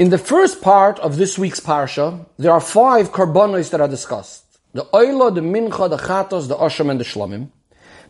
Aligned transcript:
In 0.00 0.08
the 0.08 0.16
first 0.16 0.62
part 0.62 0.98
of 1.00 1.18
this 1.18 1.36
week's 1.36 1.60
parsha, 1.60 2.24
there 2.38 2.52
are 2.52 2.60
five 2.62 3.12
karbonos 3.12 3.68
that 3.68 3.82
are 3.82 3.86
discussed. 3.86 4.46
The 4.72 4.86
oila, 4.94 5.34
the 5.34 5.42
mincha, 5.42 5.90
the 5.90 5.98
chatos, 5.98 6.48
the 6.48 6.56
osham, 6.56 6.90
and 6.90 6.98
the 6.98 7.04
shlamim. 7.04 7.50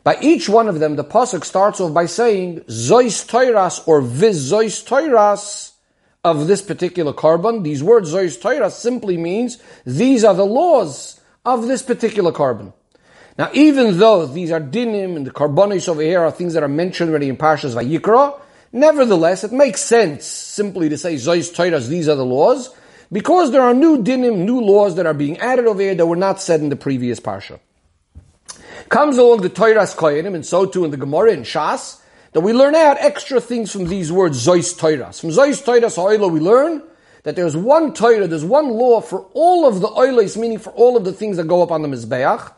By 0.04 0.16
each 0.22 0.48
one 0.48 0.68
of 0.68 0.78
them, 0.78 0.94
the 0.94 1.02
pasuk 1.02 1.44
starts 1.44 1.80
off 1.80 1.92
by 1.92 2.06
saying 2.06 2.60
zois 2.68 3.26
toiras 3.28 3.82
or 3.88 4.02
viz 4.02 4.52
zois 4.52 4.86
toiras 4.86 5.72
of 6.22 6.46
this 6.46 6.62
particular 6.62 7.12
korban. 7.12 7.64
These 7.64 7.82
words 7.82 8.14
zois 8.14 8.40
toiras 8.40 8.70
simply 8.70 9.16
means 9.16 9.58
these 9.84 10.22
are 10.22 10.34
the 10.34 10.46
laws 10.46 11.20
of 11.44 11.66
this 11.66 11.82
particular 11.82 12.30
korban. 12.30 12.72
Now, 13.36 13.50
even 13.52 13.98
though 13.98 14.26
these 14.26 14.52
are 14.52 14.60
dinim 14.60 15.16
and 15.16 15.26
the 15.26 15.32
karbonis 15.32 15.88
over 15.88 16.02
here 16.02 16.20
are 16.20 16.30
things 16.30 16.54
that 16.54 16.62
are 16.62 16.68
mentioned 16.68 17.10
already 17.10 17.28
in 17.28 17.36
Parshas 17.36 17.74
Vayikra, 17.74 18.40
nevertheless, 18.72 19.44
it 19.44 19.52
makes 19.52 19.80
sense 19.80 20.24
simply 20.24 20.88
to 20.88 20.98
say 20.98 21.14
zois 21.14 21.52
toiras, 21.54 21.88
these 21.88 22.08
are 22.08 22.16
the 22.16 22.24
laws, 22.24 22.74
because 23.12 23.50
there 23.50 23.62
are 23.62 23.74
new 23.74 24.02
dinim, 24.02 24.38
new 24.38 24.60
laws 24.60 24.96
that 24.96 25.06
are 25.06 25.14
being 25.14 25.38
added 25.38 25.66
over 25.66 25.80
here 25.80 25.94
that 25.94 26.06
were 26.06 26.16
not 26.16 26.40
said 26.40 26.60
in 26.60 26.68
the 26.68 26.76
previous 26.76 27.20
Parsha. 27.20 27.58
Comes 28.88 29.18
along 29.18 29.42
the 29.42 29.50
Toiras 29.50 29.94
Koyanim, 29.94 30.34
and 30.34 30.44
so 30.44 30.66
too 30.66 30.84
in 30.84 30.90
the 30.90 30.96
Gemara 30.96 31.32
and 31.32 31.44
Shas, 31.44 32.00
that 32.32 32.40
we 32.40 32.52
learn 32.52 32.74
out 32.74 32.96
extra 32.98 33.40
things 33.40 33.72
from 33.72 33.86
these 33.86 34.10
words 34.12 34.44
Zois 34.44 34.76
Toiras. 34.78 35.20
From 35.20 35.30
Zois 35.30 35.62
Toiras 35.62 35.96
Ha'oila 35.96 36.30
we 36.30 36.40
learn 36.40 36.82
that 37.22 37.36
there's 37.36 37.56
one 37.56 37.92
Torah, 37.92 38.26
there's 38.26 38.44
one 38.44 38.70
law 38.70 39.00
for 39.00 39.26
all 39.34 39.66
of 39.66 39.80
the 39.80 39.88
oilas, 39.88 40.36
meaning 40.36 40.58
for 40.58 40.70
all 40.70 40.96
of 40.96 41.04
the 41.04 41.12
things 41.12 41.36
that 41.36 41.46
go 41.46 41.62
up 41.62 41.70
on 41.70 41.82
the 41.82 41.88
Mizbeach, 41.88 42.52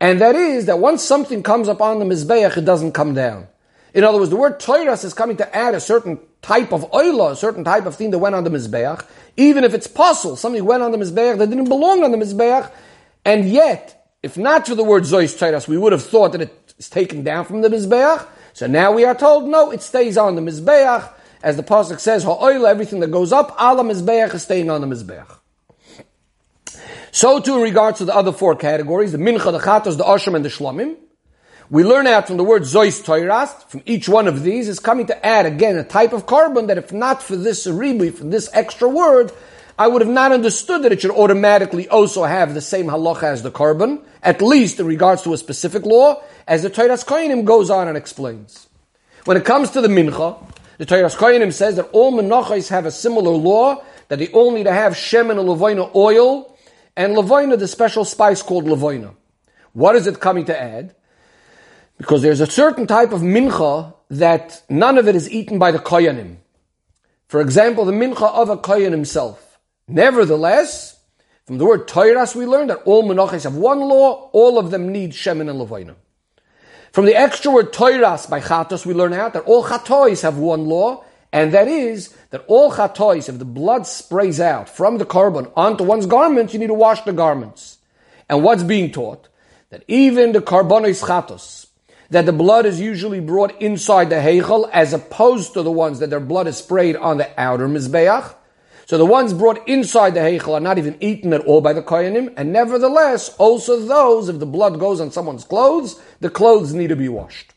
and 0.00 0.20
that 0.20 0.36
is 0.36 0.66
that 0.66 0.78
once 0.78 1.02
something 1.02 1.42
comes 1.42 1.68
up 1.68 1.80
on 1.80 1.98
the 1.98 2.04
Mizbeach, 2.04 2.56
it 2.56 2.64
doesn't 2.64 2.92
come 2.92 3.14
down. 3.14 3.48
In 3.96 4.04
other 4.04 4.18
words, 4.18 4.28
the 4.28 4.36
word 4.36 4.60
Toiras 4.60 5.06
is 5.06 5.14
coming 5.14 5.38
to 5.38 5.56
add 5.56 5.74
a 5.74 5.80
certain 5.80 6.20
type 6.42 6.70
of 6.70 6.82
oila, 6.90 7.32
a 7.32 7.36
certain 7.36 7.64
type 7.64 7.86
of 7.86 7.96
thing 7.96 8.10
that 8.10 8.18
went 8.18 8.34
on 8.34 8.44
the 8.44 8.50
Mizbeach, 8.50 9.02
even 9.38 9.64
if 9.64 9.72
it's 9.72 9.86
possible, 9.86 10.36
something 10.36 10.62
went 10.66 10.82
on 10.82 10.90
the 10.90 10.98
Mizbeach 10.98 11.38
that 11.38 11.48
didn't 11.48 11.70
belong 11.70 12.04
on 12.04 12.12
the 12.12 12.18
Mizbeach, 12.18 12.70
and 13.24 13.48
yet 13.48 14.06
if 14.22 14.36
not 14.36 14.66
for 14.66 14.74
the 14.74 14.84
word 14.84 15.04
Zois 15.04 15.34
Toiras, 15.38 15.66
we 15.66 15.78
would 15.78 15.92
have 15.92 16.02
thought 16.02 16.32
that 16.32 16.42
it's 16.42 16.90
taken 16.90 17.24
down 17.24 17.46
from 17.46 17.62
the 17.62 17.70
Mizbeach. 17.70 18.26
So 18.52 18.66
now 18.66 18.92
we 18.92 19.06
are 19.06 19.14
told, 19.14 19.48
no, 19.48 19.70
it 19.70 19.80
stays 19.80 20.18
on 20.18 20.34
the 20.34 20.42
Mizbeach. 20.42 21.10
As 21.42 21.56
the 21.56 21.62
Pasuk 21.62 21.98
says, 21.98 22.22
Ha'oila, 22.22 22.68
everything 22.68 23.00
that 23.00 23.10
goes 23.10 23.32
up, 23.32 23.56
ala 23.58 23.82
Mizbeach 23.82 24.34
is 24.34 24.42
staying 24.42 24.68
on 24.68 24.82
the 24.82 24.86
Mizbeach. 24.86 25.38
So 27.12 27.40
too 27.40 27.56
in 27.56 27.62
regards 27.62 27.96
to 27.98 28.04
the 28.04 28.14
other 28.14 28.32
four 28.32 28.56
categories, 28.56 29.12
the 29.12 29.18
Mincha, 29.18 29.52
the 29.52 29.58
Chatos, 29.58 29.96
the 29.96 30.04
Asham, 30.04 30.34
and 30.36 30.44
the 30.44 30.50
Shlomim, 30.50 30.96
we 31.68 31.82
learn 31.82 32.06
out 32.06 32.28
from 32.28 32.36
the 32.36 32.44
word 32.44 32.62
Zois 32.62 33.02
Toiras, 33.02 33.68
from 33.68 33.82
each 33.86 34.08
one 34.08 34.28
of 34.28 34.42
these, 34.42 34.68
is 34.68 34.78
coming 34.78 35.06
to 35.06 35.26
add 35.26 35.46
again 35.46 35.76
a 35.76 35.84
type 35.84 36.12
of 36.12 36.26
korban 36.26 36.68
that 36.68 36.78
if 36.78 36.92
not 36.92 37.22
for 37.22 37.34
this 37.34 37.66
ribui, 37.66 38.14
for 38.14 38.24
this 38.24 38.48
extra 38.52 38.88
word, 38.88 39.32
I 39.78 39.88
would 39.88 40.00
have 40.00 40.10
not 40.10 40.32
understood 40.32 40.84
that 40.84 40.92
it 40.92 41.02
should 41.02 41.10
automatically 41.10 41.88
also 41.88 42.22
have 42.24 42.54
the 42.54 42.60
same 42.60 42.86
halacha 42.86 43.24
as 43.24 43.42
the 43.42 43.50
korban, 43.50 44.00
at 44.22 44.40
least 44.40 44.78
in 44.78 44.86
regards 44.86 45.22
to 45.22 45.32
a 45.32 45.38
specific 45.38 45.84
law, 45.84 46.22
as 46.46 46.62
the 46.62 46.70
Toiras 46.70 47.04
Koyanim 47.04 47.44
goes 47.44 47.68
on 47.68 47.88
and 47.88 47.96
explains. 47.96 48.68
When 49.24 49.36
it 49.36 49.44
comes 49.44 49.70
to 49.72 49.80
the 49.80 49.88
mincha, 49.88 50.38
the 50.78 50.86
Toiras 50.86 51.16
Koyanim 51.16 51.52
says 51.52 51.76
that 51.76 51.90
all 51.92 52.12
menachos 52.12 52.68
have 52.68 52.86
a 52.86 52.92
similar 52.92 53.32
law, 53.32 53.82
that 54.08 54.20
they 54.20 54.28
all 54.28 54.52
need 54.52 54.64
to 54.64 54.72
have 54.72 54.96
shem 54.96 55.30
and 55.30 55.40
levoina 55.40 55.92
oil, 55.96 56.56
and 56.96 57.16
levoina, 57.16 57.58
the 57.58 57.66
special 57.66 58.04
spice 58.04 58.40
called 58.40 58.66
levoina. 58.66 59.14
What 59.72 59.96
is 59.96 60.06
it 60.06 60.20
coming 60.20 60.44
to 60.46 60.58
add? 60.58 60.94
Because 61.98 62.22
there's 62.22 62.40
a 62.40 62.46
certain 62.46 62.86
type 62.86 63.12
of 63.12 63.22
mincha 63.22 63.94
that 64.10 64.62
none 64.68 64.98
of 64.98 65.08
it 65.08 65.16
is 65.16 65.30
eaten 65.30 65.58
by 65.58 65.70
the 65.70 65.78
Koyanim. 65.78 66.36
For 67.28 67.40
example, 67.40 67.84
the 67.84 67.92
mincha 67.92 68.32
of 68.32 68.48
a 68.48 68.56
Koyan 68.56 68.92
himself. 68.92 69.58
Nevertheless, 69.88 71.00
from 71.44 71.58
the 71.58 71.64
word 71.64 71.88
Toiras, 71.88 72.34
we 72.34 72.44
learn 72.44 72.68
that 72.68 72.82
all 72.84 73.08
menachos 73.08 73.44
have 73.44 73.54
one 73.56 73.80
law, 73.80 74.30
all 74.32 74.58
of 74.58 74.70
them 74.70 74.90
need 74.90 75.12
Shemin 75.12 75.48
and 75.48 75.60
Levaina. 75.60 75.94
From 76.92 77.04
the 77.04 77.14
extra 77.14 77.52
word 77.52 77.72
Toiras 77.72 78.28
by 78.28 78.40
Chatos, 78.40 78.86
we 78.86 78.94
learn 78.94 79.12
out 79.12 79.32
that 79.34 79.44
all 79.44 79.64
Chatois 79.64 80.22
have 80.22 80.38
one 80.38 80.66
law, 80.66 81.04
and 81.32 81.52
that 81.52 81.68
is 81.68 82.16
that 82.30 82.44
all 82.48 82.72
Chatois, 82.72 83.28
if 83.28 83.38
the 83.38 83.44
blood 83.44 83.86
sprays 83.86 84.40
out 84.40 84.68
from 84.68 84.98
the 84.98 85.04
korban 85.04 85.52
onto 85.56 85.84
one's 85.84 86.06
garments, 86.06 86.52
you 86.52 86.58
need 86.58 86.68
to 86.68 86.74
wash 86.74 87.02
the 87.02 87.12
garments. 87.12 87.78
And 88.28 88.42
what's 88.42 88.62
being 88.62 88.90
taught? 88.90 89.28
That 89.70 89.84
even 89.88 90.32
the 90.32 90.40
Karbonis 90.40 91.04
Chatos, 91.04 91.65
that 92.10 92.26
the 92.26 92.32
blood 92.32 92.66
is 92.66 92.80
usually 92.80 93.20
brought 93.20 93.60
inside 93.60 94.10
the 94.10 94.16
Heichel, 94.16 94.68
as 94.72 94.92
opposed 94.92 95.54
to 95.54 95.62
the 95.62 95.70
ones 95.72 95.98
that 95.98 96.10
their 96.10 96.20
blood 96.20 96.46
is 96.46 96.56
sprayed 96.56 96.96
on 96.96 97.18
the 97.18 97.28
outer 97.40 97.68
Mizbeach, 97.68 98.34
so 98.86 98.96
the 98.96 99.04
ones 99.04 99.34
brought 99.34 99.66
inside 99.68 100.14
the 100.14 100.20
Heichel 100.20 100.54
are 100.54 100.60
not 100.60 100.78
even 100.78 100.96
eaten 101.00 101.32
at 101.32 101.40
all 101.40 101.60
by 101.60 101.72
the 101.72 101.82
Koyanim, 101.82 102.32
and 102.36 102.52
nevertheless, 102.52 103.34
also 103.36 103.80
those, 103.80 104.28
if 104.28 104.38
the 104.38 104.46
blood 104.46 104.78
goes 104.78 105.00
on 105.00 105.10
someone's 105.10 105.44
clothes, 105.44 106.00
the 106.20 106.30
clothes 106.30 106.72
need 106.72 106.88
to 106.88 106.96
be 106.96 107.08
washed. 107.08 107.52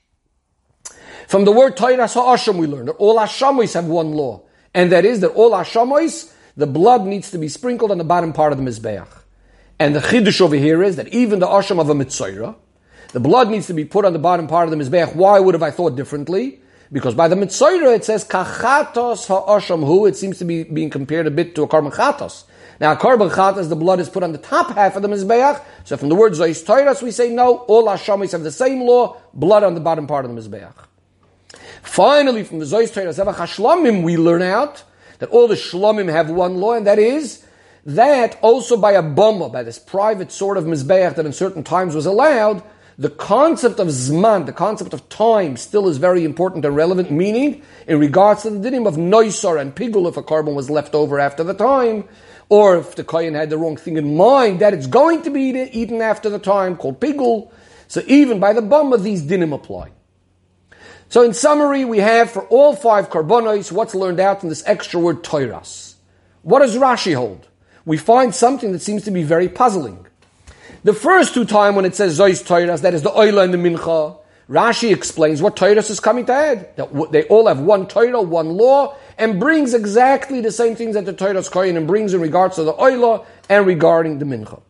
From 1.27 1.45
the 1.45 1.51
word 1.51 1.77
Toiras 1.77 2.15
Ha'asham 2.15 2.57
we 2.57 2.65
learn 2.65 2.88
that 2.88 2.93
all 2.93 3.19
Hashamois 3.19 3.75
have 3.75 3.85
one 3.85 4.13
law, 4.13 4.41
and 4.73 4.91
that 4.91 5.05
is 5.05 5.19
that 5.19 5.29
all 5.33 5.51
Hashamois, 5.51 6.33
the 6.57 6.65
blood 6.65 7.05
needs 7.05 7.29
to 7.29 7.38
be 7.38 7.47
sprinkled 7.47 7.91
on 7.91 7.99
the 7.99 8.03
bottom 8.03 8.33
part 8.33 8.51
of 8.51 8.57
the 8.57 8.63
Mizbeach. 8.63 9.07
And 9.77 9.95
the 9.95 9.99
Chiddush 9.99 10.41
over 10.41 10.55
here 10.55 10.81
is 10.81 10.95
that 10.95 11.09
even 11.09 11.38
the 11.38 11.45
Asham 11.45 11.79
of 11.79 11.89
a 11.89 11.93
Mitzayra, 11.93 12.55
the 13.11 13.19
blood 13.19 13.49
needs 13.49 13.67
to 13.67 13.73
be 13.73 13.85
put 13.85 14.05
on 14.05 14.13
the 14.13 14.19
bottom 14.19 14.47
part 14.47 14.71
of 14.71 14.77
the 14.77 14.83
Mizbeach. 14.83 15.15
Why 15.15 15.39
would 15.39 15.55
have 15.55 15.63
I 15.63 15.71
thought 15.71 15.95
differently? 15.95 16.61
Because 16.91 17.15
by 17.15 17.27
the 17.27 17.35
Mitzayra 17.35 17.95
it 17.95 18.05
says 18.05 18.25
kachatos 18.25 19.27
ha'asham 19.27 19.81
hu. 19.81 20.05
It 20.05 20.15
seems 20.15 20.37
to 20.39 20.45
be 20.45 20.63
being 20.63 20.89
compared 20.89 21.27
a 21.27 21.31
bit 21.31 21.55
to 21.55 21.63
a 21.63 21.67
korban 21.67 21.93
chatos. 21.93 22.45
Now, 22.79 22.95
korban 22.95 23.29
chatos, 23.31 23.67
the 23.69 23.75
blood 23.75 23.99
is 23.99 24.09
put 24.09 24.23
on 24.23 24.31
the 24.31 24.37
top 24.37 24.75
half 24.75 24.95
of 24.95 25.01
the 25.01 25.07
mizbeach. 25.07 25.61
So 25.83 25.97
from 25.97 26.09
the 26.09 26.15
word 26.15 26.33
zois 26.33 26.63
toiras, 26.63 27.01
we 27.01 27.11
say 27.11 27.29
no. 27.29 27.57
All 27.57 27.85
hashamis 27.85 28.31
have 28.31 28.43
the 28.43 28.51
same 28.51 28.81
law. 28.81 29.17
Blood 29.33 29.63
on 29.63 29.73
the 29.73 29.81
bottom 29.81 30.07
part 30.07 30.25
of 30.25 30.33
the 30.33 30.41
mizbeach. 30.41 30.73
Finally, 31.81 32.43
from 32.43 32.59
the 32.59 32.65
zois 32.65 32.91
toiras 32.91 34.03
we 34.03 34.17
learn 34.17 34.41
out 34.41 34.83
that 35.19 35.29
all 35.29 35.47
the 35.47 35.55
shlomim 35.55 36.11
have 36.11 36.29
one 36.29 36.57
law, 36.57 36.73
and 36.73 36.87
that 36.87 36.99
is 36.99 37.45
that 37.85 38.37
also 38.41 38.77
by 38.77 38.91
a 38.93 39.03
bumma, 39.03 39.51
by 39.51 39.63
this 39.63 39.79
private 39.79 40.31
sort 40.31 40.57
of 40.57 40.65
mizbeach 40.65 41.15
that 41.15 41.25
in 41.25 41.33
certain 41.33 41.63
times 41.63 41.95
was 41.95 42.05
allowed, 42.05 42.63
the 42.99 43.09
concept 43.09 43.79
of 43.79 43.87
zman, 43.87 44.45
the 44.45 44.51
concept 44.51 44.93
of 44.93 45.07
time, 45.07 45.55
still 45.55 45.87
is 45.87 45.97
very 45.97 46.25
important 46.25 46.65
and 46.65 46.75
relevant, 46.75 47.09
meaning 47.09 47.63
in 47.87 47.97
regards 47.97 48.41
to 48.41 48.49
the 48.49 48.69
dinim 48.69 48.85
of 48.85 48.95
noisar 48.95 49.57
and 49.57 49.73
pigul, 49.73 50.09
if 50.09 50.17
a 50.17 50.21
korban 50.21 50.53
was 50.53 50.69
left 50.69 50.93
over 50.93 51.17
after 51.17 51.41
the 51.41 51.53
time, 51.53 52.03
or 52.49 52.75
if 52.75 52.95
the 52.95 53.03
kohen 53.05 53.35
had 53.35 53.49
the 53.49 53.57
wrong 53.57 53.77
thing 53.77 53.95
in 53.95 54.17
mind, 54.17 54.59
that 54.59 54.73
it's 54.73 54.85
going 54.85 55.21
to 55.21 55.29
be 55.29 55.49
eaten 55.71 56.01
after 56.01 56.29
the 56.29 56.39
time, 56.39 56.75
called 56.75 56.99
pigul. 56.99 57.49
So 57.88 58.03
even 58.05 58.38
by 58.41 58.51
the 58.51 58.61
bumma, 58.61 58.97
these 58.97 59.23
dinim 59.23 59.53
apply. 59.55 59.91
So 61.07 61.23
in 61.23 61.33
summary, 61.33 61.85
we 61.85 61.99
have 61.99 62.29
for 62.29 62.43
all 62.47 62.75
five 62.75 63.09
karbonos 63.09 63.71
what's 63.71 63.95
learned 63.95 64.19
out 64.19 64.43
in 64.43 64.49
this 64.49 64.63
extra 64.65 64.99
word 64.99 65.23
toiras. 65.23 65.95
What 66.41 66.59
does 66.59 66.75
Rashi 66.75 67.15
hold? 67.15 67.47
We 67.85 67.95
find 67.95 68.35
something 68.35 68.73
that 68.73 68.81
seems 68.81 69.05
to 69.05 69.11
be 69.11 69.23
very 69.23 69.47
puzzling. 69.47 70.05
The 70.84 70.94
first 70.94 71.34
two 71.34 71.45
times 71.45 71.75
when 71.75 71.85
it 71.85 71.95
says 71.95 72.17
Zois 72.17 72.44
Toiras, 72.44 72.81
that 72.81 72.94
is 72.94 73.01
the 73.01 73.12
Oila 73.12 73.44
and 73.44 73.53
the 73.53 73.57
Mincha, 73.57 74.17
Rashi 74.50 74.94
explains 74.94 75.41
what 75.41 75.56
Toiras 75.56 75.90
is 75.90 76.00
coming 76.00 76.25
to 76.25 76.34
add. 76.34 76.75
That 76.78 77.12
they 77.12 77.23
all 77.23 77.47
have 77.47 77.59
one 77.59 77.88
Torah, 77.88 78.22
one 78.22 78.50
law, 78.50 78.95
and 79.18 79.39
brings 79.39 79.73
exactly 79.73 80.41
the 80.41 80.51
same 80.51 80.75
things 80.75 80.95
that 80.95 81.06
the 81.06 81.13
Torah's 81.13 81.50
Kohen 81.50 81.78
and 81.78 81.85
brings 81.85 82.13
in 82.13 82.22
regards 82.22 82.56
to 82.56 82.63
the 82.63 82.73
Oila 82.73 83.25
and 83.50 83.68
regarding 83.68 84.19
the 84.19 84.25
Mincha. 84.25 84.62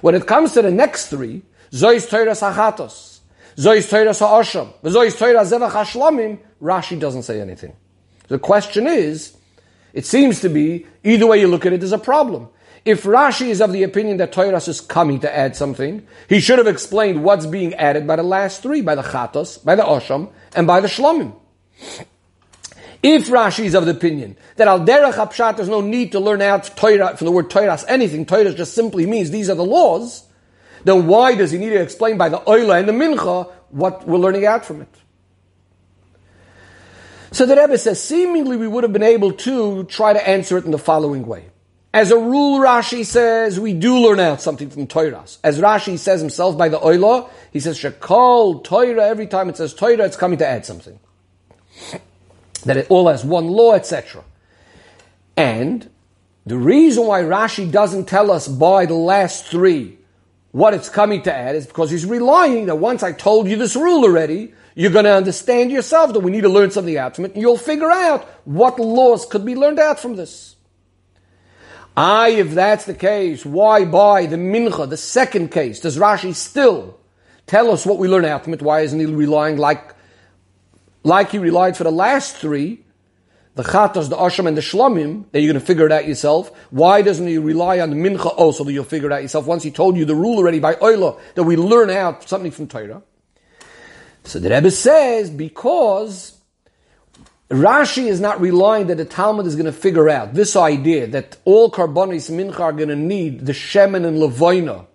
When 0.00 0.14
it 0.14 0.26
comes 0.26 0.52
to 0.52 0.62
the 0.62 0.70
next 0.70 1.08
three, 1.08 1.42
Zois 1.72 2.08
Toiras 2.08 2.40
Hachatos, 2.40 3.20
Zois 3.56 3.88
Toiras 3.88 4.20
Ha'asham, 4.20 4.72
Zois 4.84 5.16
Toiras 5.16 5.50
Zevach 5.50 5.72
Hashlamim, 5.72 6.38
Rashi 6.62 6.98
doesn't 6.98 7.24
say 7.24 7.40
anything. 7.40 7.74
The 8.28 8.38
question 8.38 8.86
is, 8.86 9.36
it 9.92 10.06
seems 10.06 10.40
to 10.40 10.48
be, 10.48 10.86
either 11.04 11.26
way 11.26 11.40
you 11.40 11.48
look 11.48 11.66
at 11.66 11.72
it, 11.72 11.80
there's 11.80 11.92
a 11.92 11.98
problem. 11.98 12.48
If 12.84 13.04
Rashi 13.04 13.48
is 13.48 13.60
of 13.60 13.72
the 13.72 13.84
opinion 13.84 14.16
that 14.16 14.32
Toiras 14.32 14.66
is 14.66 14.80
coming 14.80 15.20
to 15.20 15.34
add 15.34 15.54
something, 15.54 16.06
he 16.28 16.40
should 16.40 16.58
have 16.58 16.66
explained 16.66 17.22
what's 17.22 17.46
being 17.46 17.74
added 17.74 18.06
by 18.06 18.16
the 18.16 18.24
last 18.24 18.62
three, 18.62 18.80
by 18.80 18.96
the 18.96 19.02
Chatos, 19.02 19.64
by 19.64 19.76
the 19.76 19.84
Osham, 19.84 20.30
and 20.56 20.66
by 20.66 20.80
the 20.80 20.88
Shlomim. 20.88 21.34
If 23.02 23.28
Rashi 23.28 23.64
is 23.64 23.74
of 23.74 23.84
the 23.84 23.92
opinion 23.92 24.36
that 24.56 24.68
al 24.68 24.80
derech 24.80 25.14
hapshat 25.14 25.56
there's 25.56 25.68
no 25.68 25.80
need 25.80 26.12
to 26.12 26.20
learn 26.20 26.40
out 26.40 26.76
Torah 26.76 27.16
from 27.16 27.24
the 27.24 27.32
word 27.32 27.50
Toiras 27.50 27.84
anything, 27.88 28.26
Torah 28.26 28.54
just 28.54 28.74
simply 28.74 29.06
means 29.06 29.30
these 29.30 29.50
are 29.50 29.56
the 29.56 29.64
laws, 29.64 30.24
then 30.84 31.06
why 31.06 31.34
does 31.34 31.50
he 31.50 31.58
need 31.58 31.70
to 31.70 31.80
explain 31.80 32.16
by 32.16 32.28
the 32.28 32.38
Oila 32.38 32.78
and 32.78 32.88
the 32.88 32.92
Mincha 32.92 33.50
what 33.70 34.06
we're 34.06 34.18
learning 34.18 34.46
out 34.46 34.64
from 34.64 34.82
it? 34.82 34.88
So 37.32 37.46
the 37.46 37.56
Rebbe 37.56 37.78
says, 37.78 38.02
seemingly 38.02 38.56
we 38.56 38.68
would 38.68 38.84
have 38.84 38.92
been 38.92 39.02
able 39.02 39.32
to 39.32 39.84
try 39.84 40.12
to 40.12 40.28
answer 40.28 40.58
it 40.58 40.64
in 40.64 40.70
the 40.70 40.78
following 40.78 41.26
way. 41.26 41.51
As 41.94 42.10
a 42.10 42.16
rule, 42.16 42.58
Rashi 42.58 43.04
says 43.04 43.60
we 43.60 43.74
do 43.74 43.98
learn 43.98 44.18
out 44.18 44.40
something 44.40 44.70
from 44.70 44.86
Torah. 44.86 45.24
As 45.44 45.60
Rashi 45.60 45.98
says 45.98 46.20
himself 46.20 46.56
by 46.56 46.70
the 46.70 46.78
Oila, 46.78 47.28
he 47.52 47.60
says 47.60 47.78
Shekol 47.78 48.64
Torah. 48.64 49.06
Every 49.06 49.26
time 49.26 49.50
it 49.50 49.58
says 49.58 49.74
Torah, 49.74 50.04
it's 50.04 50.16
coming 50.16 50.38
to 50.38 50.46
add 50.46 50.64
something. 50.64 50.98
That 52.64 52.78
it 52.78 52.86
all 52.90 53.08
has 53.08 53.24
one 53.24 53.48
law, 53.48 53.74
etc. 53.74 54.24
And 55.36 55.90
the 56.46 56.56
reason 56.56 57.06
why 57.06 57.22
Rashi 57.22 57.70
doesn't 57.70 58.06
tell 58.06 58.30
us 58.30 58.48
by 58.48 58.86
the 58.86 58.94
last 58.94 59.46
three 59.46 59.98
what 60.52 60.74
it's 60.74 60.88
coming 60.88 61.22
to 61.22 61.34
add 61.34 61.56
is 61.56 61.66
because 61.66 61.90
he's 61.90 62.04
relying 62.06 62.66
that 62.66 62.76
once 62.76 63.02
I 63.02 63.12
told 63.12 63.48
you 63.48 63.56
this 63.56 63.74
rule 63.74 64.04
already, 64.04 64.52
you're 64.74 64.90
going 64.90 65.06
to 65.06 65.14
understand 65.14 65.70
yourself 65.70 66.12
that 66.12 66.20
we 66.20 66.30
need 66.30 66.42
to 66.42 66.48
learn 66.48 66.70
something 66.70 66.96
out 66.96 67.16
from 67.16 67.26
it, 67.26 67.32
and 67.32 67.40
you'll 67.40 67.56
figure 67.56 67.90
out 67.90 68.24
what 68.44 68.78
laws 68.78 69.26
could 69.26 69.44
be 69.44 69.54
learned 69.54 69.78
out 69.78 69.98
from 69.98 70.16
this. 70.16 70.56
I, 71.96 72.30
if 72.30 72.52
that's 72.52 72.86
the 72.86 72.94
case, 72.94 73.44
why 73.44 73.84
by 73.84 74.26
the 74.26 74.36
mincha, 74.36 74.88
the 74.88 74.96
second 74.96 75.50
case, 75.50 75.80
does 75.80 75.98
Rashi 75.98 76.34
still 76.34 76.98
tell 77.46 77.70
us 77.70 77.84
what 77.84 77.98
we 77.98 78.08
learn 78.08 78.24
out 78.24 78.44
from 78.44 78.54
it? 78.54 78.62
Why 78.62 78.80
isn't 78.80 78.98
he 78.98 79.06
relying 79.06 79.58
like, 79.58 79.94
like 81.02 81.30
he 81.30 81.38
relied 81.38 81.76
for 81.76 81.84
the 81.84 81.92
last 81.92 82.36
three, 82.36 82.84
the 83.56 83.62
chatas, 83.62 84.08
the 84.08 84.16
asham, 84.16 84.48
and 84.48 84.56
the 84.56 84.62
shlomim, 84.62 85.30
that 85.32 85.40
you're 85.42 85.52
going 85.52 85.60
to 85.60 85.66
figure 85.66 85.84
it 85.84 85.92
out 85.92 86.08
yourself? 86.08 86.50
Why 86.70 87.02
doesn't 87.02 87.26
he 87.26 87.36
rely 87.36 87.80
on 87.80 87.90
the 87.90 87.96
mincha 87.96 88.34
also 88.38 88.64
that 88.64 88.72
you'll 88.72 88.84
figure 88.84 89.10
it 89.10 89.12
out 89.12 89.20
yourself 89.20 89.46
once 89.46 89.62
he 89.62 89.70
told 89.70 89.98
you 89.98 90.06
the 90.06 90.14
rule 90.14 90.38
already 90.38 90.60
by 90.60 90.76
oila 90.76 91.20
that 91.34 91.42
we 91.44 91.56
learn 91.56 91.90
out 91.90 92.26
something 92.26 92.50
from 92.50 92.68
Torah? 92.68 93.02
So 94.24 94.38
the 94.38 94.48
Rebbe 94.48 94.70
says, 94.70 95.28
because 95.28 96.31
Rashi 97.52 98.06
is 98.06 98.18
not 98.18 98.40
relying 98.40 98.86
that 98.86 98.96
the 98.96 99.04
Talmid 99.04 99.44
is 99.44 99.56
going 99.56 99.66
to 99.66 99.72
figure 99.72 100.08
out 100.08 100.32
this 100.32 100.56
idea 100.56 101.06
that 101.08 101.36
all 101.44 101.70
karbonis 101.70 102.30
mincha 102.30 102.60
are 102.60 102.72
going 102.72 102.88
to 102.88 102.96
need 102.96 103.44
the 103.44 103.52
shemen 103.52 104.06
and 104.06 104.16
levoina. 104.16 104.86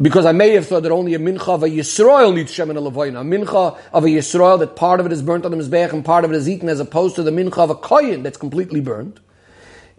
Because 0.00 0.24
I 0.24 0.32
may 0.32 0.54
have 0.54 0.66
thought 0.66 0.84
that 0.84 0.92
only 0.92 1.12
a 1.12 1.18
mincha 1.18 1.48
of 1.48 1.62
a 1.64 1.68
Yisrael 1.68 2.34
needs 2.34 2.50
shemen 2.50 2.78
and 2.78 2.86
levoina. 2.86 3.20
A 3.20 3.24
mincha 3.24 3.78
of 3.92 4.04
a 4.04 4.08
Yisrael 4.08 4.58
that 4.60 4.74
part 4.74 5.00
of 5.00 5.06
it 5.06 5.12
is 5.12 5.20
burnt 5.20 5.44
on 5.44 5.50
the 5.50 5.58
mizbech 5.58 5.92
and 5.92 6.02
part 6.02 6.24
of 6.24 6.32
it 6.32 6.36
is 6.36 6.48
eaten, 6.48 6.70
as 6.70 6.80
opposed 6.80 7.14
to 7.16 7.22
the 7.22 7.30
mincha 7.30 7.58
of 7.58 7.68
a 7.68 7.74
kohen 7.74 8.22
that's 8.22 8.38
completely 8.38 8.80
burnt, 8.80 9.20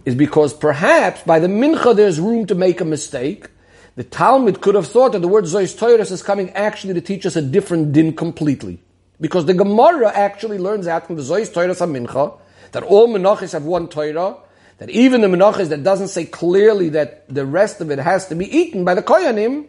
is 0.06 0.16
because 0.16 0.51
perhaps 0.51 1.22
by 1.22 1.38
the 1.38 1.48
mincha 1.48 1.95
there's 1.95 2.19
room 2.19 2.48
to 2.48 2.56
make 2.56 2.81
a 2.81 2.86
mistake. 2.86 3.50
The 3.98 4.04
Talmid 4.04 4.62
could 4.62 4.74
have 4.74 4.88
thought 4.88 5.12
that 5.12 5.19
the 5.19 5.28
word 5.28 5.44
Zois 5.44 5.78
Toiras 5.78 6.12
is 6.12 6.24
coming 6.24 6.50
actually 6.51 6.95
to 6.95 7.01
teach 7.01 7.28
us 7.28 7.36
a 7.36 7.42
different 7.44 7.92
din 7.92 8.16
completely. 8.16 8.80
Because 9.21 9.45
the 9.45 9.53
Gemara 9.53 10.12
actually 10.12 10.57
learns 10.57 10.88
out 10.88 11.06
from 11.06 11.15
the 11.15 11.21
Zois 11.21 11.53
Torah 11.53 11.75
Mincha 11.75 12.39
that 12.71 12.81
all 12.81 13.07
Menachis 13.07 13.53
have 13.53 13.63
one 13.63 13.88
Torah, 13.88 14.38
that 14.79 14.89
even 14.89 15.21
the 15.21 15.27
Menachis 15.27 15.69
that 15.69 15.83
doesn't 15.83 16.07
say 16.07 16.25
clearly 16.25 16.89
that 16.89 17.29
the 17.29 17.45
rest 17.45 17.81
of 17.81 17.91
it 17.91 18.00
has 18.00 18.27
to 18.29 18.35
be 18.35 18.45
eaten 18.45 18.83
by 18.83 18.95
the 18.95 19.03
Koyanim, 19.03 19.68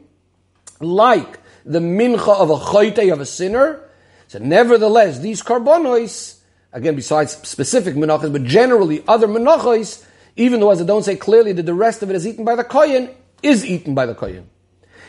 like 0.80 1.38
the 1.66 1.80
Mincha 1.80 2.34
of 2.34 2.48
a 2.48 2.56
Choyte 2.56 3.12
of 3.12 3.20
a 3.20 3.26
sinner, 3.26 3.80
so 4.26 4.38
nevertheless, 4.38 5.18
these 5.18 5.42
Karbonois, 5.42 6.38
again, 6.72 6.96
besides 6.96 7.32
specific 7.46 7.94
Menachis, 7.94 8.32
but 8.32 8.44
generally 8.44 9.04
other 9.06 9.28
Menachis, 9.28 10.02
even 10.34 10.60
the 10.60 10.66
ones 10.66 10.78
that 10.78 10.86
don't 10.86 11.04
say 11.04 11.16
clearly 11.16 11.52
that 11.52 11.66
the 11.66 11.74
rest 11.74 12.02
of 12.02 12.08
it 12.08 12.16
is 12.16 12.26
eaten 12.26 12.46
by 12.46 12.56
the 12.56 12.64
Kohen, 12.64 13.10
is 13.42 13.66
eaten 13.66 13.94
by 13.94 14.06
the 14.06 14.14
Kohen. 14.14 14.48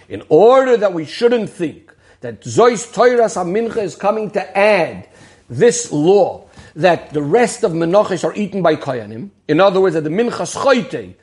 In 0.10 0.22
order 0.28 0.76
that 0.76 0.92
we 0.92 1.06
shouldn't 1.06 1.50
think 1.50 1.94
that 2.24 2.42
Zois 2.42 2.92
Toiras 2.92 3.36
HaMincha 3.36 3.84
is 3.84 3.96
coming 3.96 4.32
to 4.32 4.58
add 4.58 5.08
this 5.50 5.92
law 5.92 6.48
that 6.76 7.12
the 7.12 7.22
rest 7.22 7.64
of 7.64 7.74
Menachis 7.74 8.24
are 8.24 8.34
eaten 8.34 8.62
by 8.62 8.78
Koyanim. 8.78 9.30
In 9.48 9.60
other 9.60 9.82
words, 9.82 9.94
that 9.94 10.06
the 10.06 10.10
Minchas 10.10 10.56
Choyte, 10.56 11.16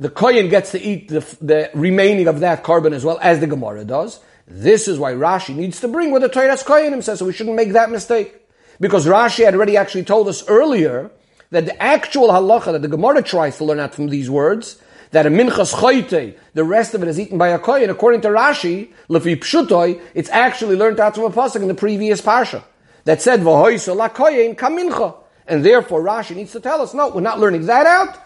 the 0.00 0.10
Koyan 0.10 0.50
gets 0.50 0.72
to 0.72 0.82
eat 0.82 1.08
the, 1.08 1.20
the, 1.40 1.70
remaining 1.74 2.26
of 2.26 2.40
that 2.40 2.64
korban 2.64 2.92
as 2.92 3.04
well 3.04 3.20
as 3.22 3.38
the 3.38 3.46
Gemara 3.46 3.84
does. 3.84 4.18
This 4.48 4.88
is 4.88 4.98
why 4.98 5.12
Rashi 5.12 5.54
needs 5.54 5.80
to 5.80 5.88
bring 5.88 6.10
what 6.10 6.22
the 6.22 6.28
Toiras 6.28 6.64
Koyanim 6.64 7.04
says, 7.04 7.20
so 7.20 7.26
we 7.26 7.32
shouldn't 7.32 7.56
make 7.56 7.72
that 7.72 7.90
mistake. 7.90 8.34
Because 8.80 9.06
Rashi 9.06 9.44
had 9.44 9.54
already 9.54 9.76
actually 9.76 10.04
told 10.04 10.26
us 10.26 10.46
earlier 10.48 11.12
that 11.50 11.66
the 11.66 11.80
actual 11.80 12.28
halacha 12.28 12.72
that 12.72 12.82
the 12.82 12.88
Gemara 12.88 13.22
tries 13.22 13.58
to 13.58 13.64
learn 13.64 13.78
out 13.78 13.94
from 13.94 14.08
these 14.08 14.28
words 14.28 14.81
that 15.12 15.26
a 15.26 15.30
minchas 15.30 15.72
choyte, 15.72 16.36
the 16.54 16.64
rest 16.64 16.94
of 16.94 17.02
it 17.02 17.08
is 17.08 17.20
eaten 17.20 17.38
by 17.38 17.48
a 17.48 17.58
kohen. 17.58 17.88
According 17.90 18.22
to 18.22 18.28
Rashi, 18.28 18.92
lefi 19.08 19.36
pshutoi, 19.36 20.00
it's 20.14 20.30
actually 20.30 20.76
learned 20.76 20.98
out 20.98 21.14
from 21.14 21.24
a 21.24 21.30
pasuk 21.30 21.62
in 21.62 21.68
the 21.68 21.74
previous 21.74 22.20
parsha 22.20 22.64
that 23.04 23.22
said 23.22 23.40
v'hoyso 23.40 23.94
la 23.94 24.08
kohen 24.08 24.56
kamincha, 24.56 25.14
and 25.46 25.64
therefore 25.64 26.02
Rashi 26.02 26.34
needs 26.34 26.52
to 26.52 26.60
tell 26.60 26.80
us, 26.80 26.94
no, 26.94 27.10
we're 27.10 27.20
not 27.20 27.38
learning 27.38 27.66
that 27.66 27.86
out. 27.86 28.18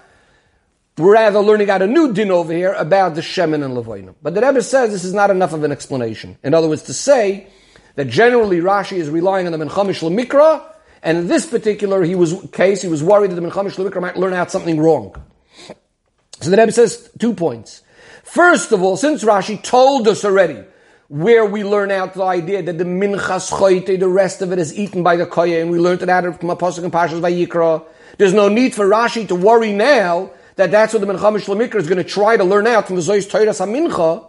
We're 0.96 1.12
rather 1.12 1.40
learning 1.40 1.68
out 1.68 1.82
a 1.82 1.86
new 1.86 2.14
din 2.14 2.30
over 2.30 2.54
here 2.54 2.72
about 2.72 3.16
the 3.16 3.20
shemen 3.20 3.62
and 3.62 3.76
levoinim. 3.76 4.14
But 4.22 4.34
the 4.34 4.40
Rebbe 4.40 4.62
says 4.62 4.92
this 4.92 5.04
is 5.04 5.12
not 5.12 5.30
enough 5.30 5.52
of 5.52 5.62
an 5.62 5.70
explanation. 5.70 6.38
In 6.42 6.54
other 6.54 6.68
words, 6.68 6.84
to 6.84 6.94
say 6.94 7.48
that 7.96 8.08
generally 8.08 8.60
Rashi 8.60 8.96
is 8.96 9.10
relying 9.10 9.44
on 9.46 9.52
the 9.52 9.58
Ben 9.58 9.68
Chamish 9.68 10.00
Lemikra, 10.08 10.64
and 11.02 11.18
in 11.18 11.26
this 11.26 11.46
particular 11.46 12.02
he 12.02 12.14
was, 12.14 12.48
case, 12.52 12.80
he 12.80 12.88
was 12.88 13.02
worried 13.02 13.30
that 13.30 13.34
the 13.34 13.42
Ben 13.42 13.50
Chamish 13.50 13.76
Lemikra 13.76 14.00
might 14.00 14.16
learn 14.16 14.32
out 14.32 14.50
something 14.50 14.80
wrong. 14.80 15.14
So 16.40 16.50
the 16.50 16.56
Rebbe 16.56 16.72
says 16.72 17.10
two 17.18 17.34
points. 17.34 17.82
First 18.24 18.72
of 18.72 18.82
all, 18.82 18.96
since 18.96 19.24
Rashi 19.24 19.62
told 19.62 20.06
us 20.08 20.24
already 20.24 20.62
where 21.08 21.46
we 21.46 21.62
learn 21.62 21.90
out 21.90 22.14
the 22.14 22.22
idea 22.24 22.62
that 22.62 22.78
the 22.78 22.84
minchas 22.84 23.50
choyte, 23.50 23.98
the 23.98 24.08
rest 24.08 24.42
of 24.42 24.52
it 24.52 24.58
is 24.58 24.76
eaten 24.76 25.02
by 25.02 25.16
the 25.16 25.26
koye, 25.26 25.62
and 25.62 25.70
we 25.70 25.78
learned 25.78 26.02
it 26.02 26.08
out 26.08 26.38
from 26.38 26.50
Apostle 26.50 26.84
and 26.84 26.92
Pashas 26.92 27.20
Vayikra. 27.20 27.84
There's 28.18 28.34
no 28.34 28.48
need 28.48 28.74
for 28.74 28.86
Rashi 28.86 29.28
to 29.28 29.34
worry 29.34 29.72
now 29.72 30.30
that 30.56 30.70
that's 30.70 30.92
what 30.92 31.00
the 31.00 31.06
Ben 31.06 31.18
Chamish 31.18 31.46
Lamikra 31.46 31.76
is 31.76 31.86
going 31.86 32.02
to 32.02 32.04
try 32.04 32.36
to 32.36 32.44
learn 32.44 32.66
out 32.66 32.86
from 32.86 32.96
the 32.96 33.02
Zoy's 33.02 33.26
Torah 33.26 33.46
Mincha. 33.46 34.26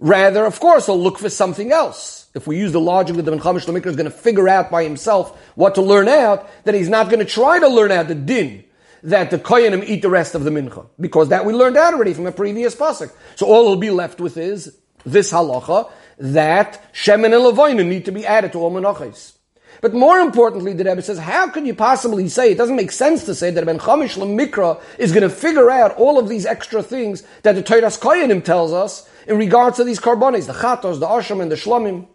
Rather, 0.00 0.44
of 0.44 0.60
course, 0.60 0.86
he'll 0.86 1.00
look 1.00 1.18
for 1.18 1.30
something 1.30 1.72
else. 1.72 2.26
If 2.34 2.46
we 2.46 2.58
use 2.58 2.72
the 2.72 2.80
logic 2.80 3.16
that 3.16 3.22
the 3.22 3.30
Ben 3.30 3.40
Chamish 3.40 3.66
Lamikra 3.66 3.86
is 3.86 3.96
going 3.96 4.10
to 4.10 4.16
figure 4.16 4.48
out 4.48 4.70
by 4.70 4.84
himself 4.84 5.36
what 5.54 5.74
to 5.76 5.82
learn 5.82 6.08
out, 6.08 6.48
then 6.64 6.74
he's 6.74 6.88
not 6.88 7.08
going 7.08 7.20
to 7.20 7.24
try 7.24 7.58
to 7.58 7.68
learn 7.68 7.90
out 7.90 8.08
the 8.08 8.14
din 8.14 8.64
that 9.02 9.30
the 9.30 9.38
Koyanim 9.38 9.84
eat 9.84 10.02
the 10.02 10.10
rest 10.10 10.34
of 10.34 10.44
the 10.44 10.50
mincha, 10.50 10.86
because 11.00 11.28
that 11.28 11.44
we 11.44 11.52
learned 11.52 11.76
out 11.76 11.94
already 11.94 12.14
from 12.14 12.26
a 12.26 12.32
previous 12.32 12.74
pasuk. 12.74 13.12
So 13.36 13.46
all 13.46 13.64
we'll 13.64 13.76
be 13.76 13.90
left 13.90 14.20
with 14.20 14.36
is 14.36 14.78
this 15.04 15.32
halacha 15.32 15.90
that 16.18 16.92
shemen 16.92 17.26
and 17.26 17.34
levoinim 17.34 17.86
need 17.88 18.04
to 18.06 18.12
be 18.12 18.26
added 18.26 18.52
to 18.52 18.58
all 18.58 18.72
menachos. 18.72 19.34
But 19.80 19.94
more 19.94 20.18
importantly, 20.18 20.72
the 20.72 20.84
Rebbe 20.84 21.02
says, 21.02 21.18
how 21.18 21.48
could 21.50 21.64
you 21.64 21.74
possibly 21.74 22.28
say, 22.28 22.50
it 22.50 22.58
doesn't 22.58 22.74
make 22.74 22.90
sense 22.90 23.24
to 23.26 23.34
say 23.34 23.52
that 23.52 23.64
Ben 23.64 23.78
Chamish 23.78 24.16
Mikra 24.16 24.80
is 24.98 25.12
going 25.12 25.22
to 25.22 25.30
figure 25.30 25.70
out 25.70 25.96
all 25.96 26.18
of 26.18 26.28
these 26.28 26.46
extra 26.46 26.82
things 26.82 27.22
that 27.44 27.54
the 27.54 27.62
Toiras 27.62 27.96
Koyanim 27.98 28.42
tells 28.42 28.72
us 28.72 29.08
in 29.28 29.38
regards 29.38 29.76
to 29.76 29.84
these 29.84 30.00
karbonis, 30.00 30.46
the 30.46 30.52
Chatos, 30.52 30.98
the 30.98 31.06
Asham, 31.06 31.40
and 31.40 31.52
the 31.52 31.54
Shlomim. 31.54 32.08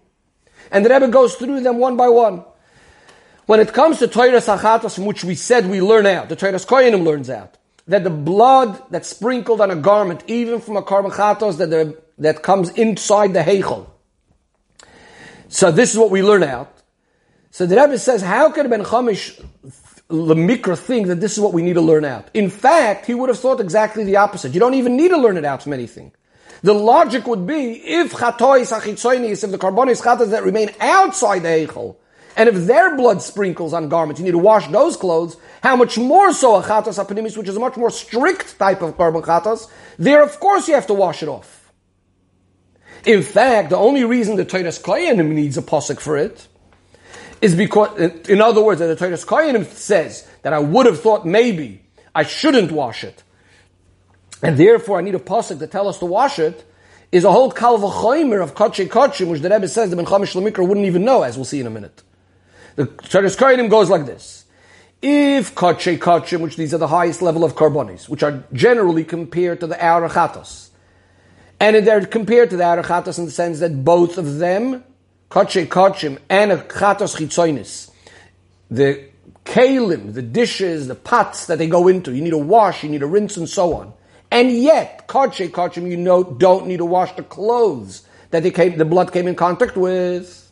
And 0.72 0.86
the 0.86 0.90
Rebbe 0.90 1.08
goes 1.08 1.36
through 1.36 1.62
them 1.62 1.78
one 1.78 1.96
by 1.96 2.10
one. 2.10 2.44
When 3.46 3.60
it 3.60 3.74
comes 3.74 4.00
to 4.00 4.08
Torah 4.08 4.40
Sachatos, 4.40 4.96
from 4.96 5.06
which 5.06 5.24
we 5.24 5.36
said 5.36 5.70
we 5.70 5.82
learn 5.82 6.06
out, 6.06 6.30
the 6.30 6.36
Torah 6.36 6.54
Koyanim 6.54 7.04
learns 7.04 7.30
out, 7.30 7.58
that 7.88 8.04
the 8.04 8.10
blood 8.10 8.82
that's 8.90 9.10
sprinkled 9.10 9.60
on 9.60 9.70
a 9.70 9.76
garment, 9.76 10.24
even 10.28 10.62
from 10.62 10.78
a 10.78 10.82
korban 10.82 11.12
chatos 11.12 11.58
that, 11.58 12.02
that 12.18 12.42
comes 12.42 12.70
inside 12.72 13.34
the 13.34 13.42
heichel. 13.42 13.88
So 15.50 15.72
this 15.72 15.92
is 15.92 15.98
what 15.98 16.10
we 16.10 16.24
learn 16.24 16.44
out. 16.44 16.72
So 17.52 17.66
the 17.66 17.76
Rebbe 17.76 18.00
says, 18.00 18.22
how 18.22 18.50
can 18.52 18.70
Ben 18.70 18.84
Chamish 18.84 19.38
the 20.08 20.36
mikra 20.36 20.78
think 20.78 21.08
that 21.08 21.20
this 21.20 21.34
is 21.34 21.40
what 21.40 21.54
we 21.54 21.62
need 21.62 21.74
to 21.74 21.82
learn 21.82 22.06
out? 22.06 22.30
In 22.34 22.50
fact, 22.50 23.06
he 23.06 23.14
would 23.14 23.30
have 23.30 23.38
thought 23.38 23.60
exactly 23.60 24.06
the 24.06 24.16
opposite. 24.16 24.54
You 24.54 24.60
don't 24.60 24.74
even 24.74 24.96
need 24.96 25.10
to 25.10 25.18
learn 25.18 25.38
it 25.38 25.46
out 25.46 25.62
from 25.62 25.74
anything. 25.74 26.14
The 26.62 26.74
logic 26.74 27.28
would 27.28 27.46
be 27.46 27.74
if 27.74 28.14
chatois 28.14 28.72
achitzoinis, 28.72 29.44
if 29.44 29.52
the 29.52 29.58
karbonis 29.58 30.02
chatas 30.02 30.30
that 30.30 30.44
remain 30.44 30.72
outside 30.80 31.40
the 31.40 31.50
heichel, 31.50 31.98
and 32.36 32.50
if 32.50 32.56
their 32.66 32.96
blood 32.96 33.22
sprinkles 33.22 33.74
on 33.74 33.90
garments, 33.90 34.20
you 34.20 34.26
need 34.26 34.32
to 34.32 34.38
wash 34.38 34.68
those 34.68 34.98
clothes. 34.98 35.38
How 35.62 35.76
much 35.76 35.98
more 35.98 36.34
so 36.34 36.56
a 36.56 36.64
chatas 36.64 37.04
apanimis, 37.04 37.38
which 37.38 37.48
is 37.48 37.56
a 37.56 37.60
much 37.60 37.78
more 37.78 37.92
strict 37.92 38.58
type 38.58 38.82
of 38.82 38.98
korban 38.98 39.24
chatas, 39.24 39.70
there 39.98 40.24
of 40.24 40.40
course 40.40 40.68
you 40.68 40.74
have 40.74 40.88
to 40.88 40.94
wash 40.94 41.22
it 41.22 41.30
off. 41.30 41.72
In 43.06 43.22
fact, 43.22 43.70
the 43.70 43.78
only 43.78 44.04
reason 44.06 44.38
the 44.38 44.46
Toiras 44.46 44.82
Koyanim 44.82 45.32
needs 45.32 45.58
a 45.58 45.62
posik 45.62 46.00
for 46.00 46.18
it 46.18 46.48
is 47.42 47.54
because, 47.56 48.00
in 48.30 48.42
other 48.42 48.62
words, 48.62 48.80
that 48.80 48.88
the 48.88 49.06
Toiras 49.06 49.26
Koyanim 49.26 49.66
says 49.66 50.28
that 50.44 50.54
I 50.54 50.60
would 50.60 50.86
have 50.86 51.02
thought 51.02 51.26
maybe 51.26 51.84
I 52.16 52.24
shouldn't 52.24 52.72
wash 52.72 53.04
it, 53.04 53.22
and 54.42 54.58
therefore 54.58 55.00
I 55.00 55.02
need 55.02 55.16
a 55.16 55.20
posik 55.20 55.60
to 55.60 55.68
tell 55.68 55.88
us 55.88 56.00
to 56.00 56.06
wash 56.06 56.40
it, 56.40 56.64
is 57.12 57.26
a 57.26 57.32
whole 57.32 57.52
kalvachoimer 57.52 58.42
of 58.42 58.56
kache 58.56 58.88
kachim, 58.90 59.28
which 59.28 59.42
the 59.42 59.50
Rebbe 59.50 59.68
says 59.68 59.90
the 59.90 59.96
Ben 59.96 60.06
Chamish 60.06 60.34
Lamikra 60.34 60.68
wouldn't 60.68 60.88
even 60.88 61.04
know, 61.06 61.22
as 61.24 61.36
we'll 61.36 61.46
see 61.46 61.60
in 61.60 61.68
a 61.68 61.70
minute. 61.70 62.02
The 62.76 62.88
Teres 62.88 63.36
Kohanim 63.36 63.70
goes 63.70 63.90
like 63.90 64.06
this. 64.06 64.46
If 65.02 65.54
Kache 65.54 66.00
Kachim, 66.00 66.40
which 66.40 66.56
these 66.56 66.74
are 66.74 66.78
the 66.78 66.88
highest 66.88 67.22
level 67.22 67.44
of 67.44 67.56
karbonis, 67.56 68.08
which 68.08 68.24
are 68.24 68.44
generally 68.54 69.04
compared 69.04 69.60
to 69.60 69.68
the 69.68 69.76
Arachatos, 69.76 70.70
and 71.60 71.76
they're 71.86 72.06
compared 72.06 72.50
to 72.52 72.58
the 72.58 72.64
Arachatos 72.64 73.20
in 73.20 73.26
the 73.26 73.32
sense 73.32 73.60
that 73.60 73.84
both 73.84 74.18
of 74.18 74.40
them, 74.40 74.84
Kache 75.30 75.68
Kachim 75.68 76.20
and 76.30 76.52
a 76.52 76.58
Chatos 76.58 77.18
Chitzoinis, 77.18 77.92
the 78.72 79.06
kalim, 79.46 80.14
the 80.14 80.22
dishes, 80.22 80.88
the 80.88 80.96
pots 80.96 81.48
that 81.48 81.58
they 81.58 81.68
go 81.68 81.88
into, 81.88 82.16
you 82.16 82.22
need 82.22 82.32
to 82.32 82.38
wash, 82.38 82.84
you 82.84 82.90
need 82.90 83.02
to 83.02 83.08
rinse 83.08 83.38
and 83.38 83.50
so 83.50 83.76
on. 83.76 83.94
And 84.32 84.52
yet, 84.52 85.08
Kache 85.08 85.52
Kachim, 85.52 85.90
you 85.90 85.98
know, 85.98 86.24
don't 86.24 86.66
need 86.66 86.78
to 86.78 86.86
wash 86.86 87.12
the 87.16 87.24
clothes 87.24 88.08
that 88.32 88.42
they 88.42 88.52
came, 88.52 88.78
the 88.78 88.86
blood 88.86 89.12
came 89.12 89.28
in 89.28 89.36
contact 89.36 89.76
with. 89.76 90.43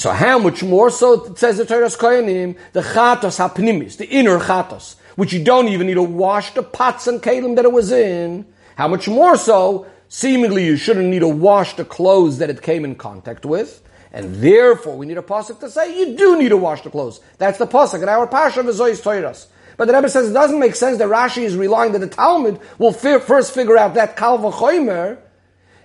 So 0.00 0.12
how 0.12 0.38
much 0.38 0.62
more 0.62 0.88
so 0.88 1.26
it 1.26 1.38
says 1.38 1.58
the 1.58 1.64
Toiras 1.64 1.94
Koyanim, 1.94 2.56
the 2.72 2.80
chatos 2.80 3.36
hapnimis, 3.36 3.98
the 3.98 4.08
inner 4.08 4.38
chatos, 4.38 4.94
which 5.16 5.34
you 5.34 5.44
don't 5.44 5.68
even 5.68 5.88
need 5.88 6.00
to 6.00 6.02
wash 6.02 6.54
the 6.54 6.62
pots 6.62 7.06
and 7.06 7.22
kalim 7.22 7.56
that 7.56 7.66
it 7.66 7.72
was 7.72 7.92
in. 7.92 8.46
How 8.76 8.88
much 8.88 9.08
more 9.08 9.36
so, 9.36 9.86
seemingly 10.08 10.64
you 10.64 10.78
shouldn't 10.78 11.08
need 11.08 11.18
to 11.18 11.28
wash 11.28 11.76
the 11.76 11.84
clothes 11.84 12.38
that 12.38 12.48
it 12.48 12.62
came 12.62 12.86
in 12.86 12.94
contact 12.94 13.44
with. 13.44 13.82
And 14.10 14.36
therefore, 14.36 14.96
we 14.96 15.04
need 15.04 15.18
a 15.18 15.22
pasuk 15.22 15.60
to 15.60 15.68
say 15.68 15.98
you 15.98 16.16
do 16.16 16.38
need 16.38 16.48
to 16.48 16.56
wash 16.56 16.80
the 16.80 16.88
clothes. 16.88 17.20
That's 17.36 17.58
the 17.58 17.66
pasuk 17.66 18.02
in 18.02 18.08
our 18.08 18.26
pasuk 18.26 18.66
of 18.66 18.74
Zoyis 18.74 19.02
Toiras. 19.02 19.48
But 19.76 19.84
the 19.84 19.92
Rebbe 19.92 20.08
says 20.08 20.30
it 20.30 20.32
doesn't 20.32 20.58
make 20.58 20.76
sense 20.76 20.96
that 20.96 21.10
Rashi 21.10 21.42
is 21.42 21.56
relying 21.56 21.92
that 21.92 21.98
the 21.98 22.08
Talmid 22.08 22.58
will 22.78 22.94
first 22.94 23.52
figure 23.52 23.76
out 23.76 23.92
that 23.94 24.16
Kalva 24.16 24.50
Choimer, 24.50 25.18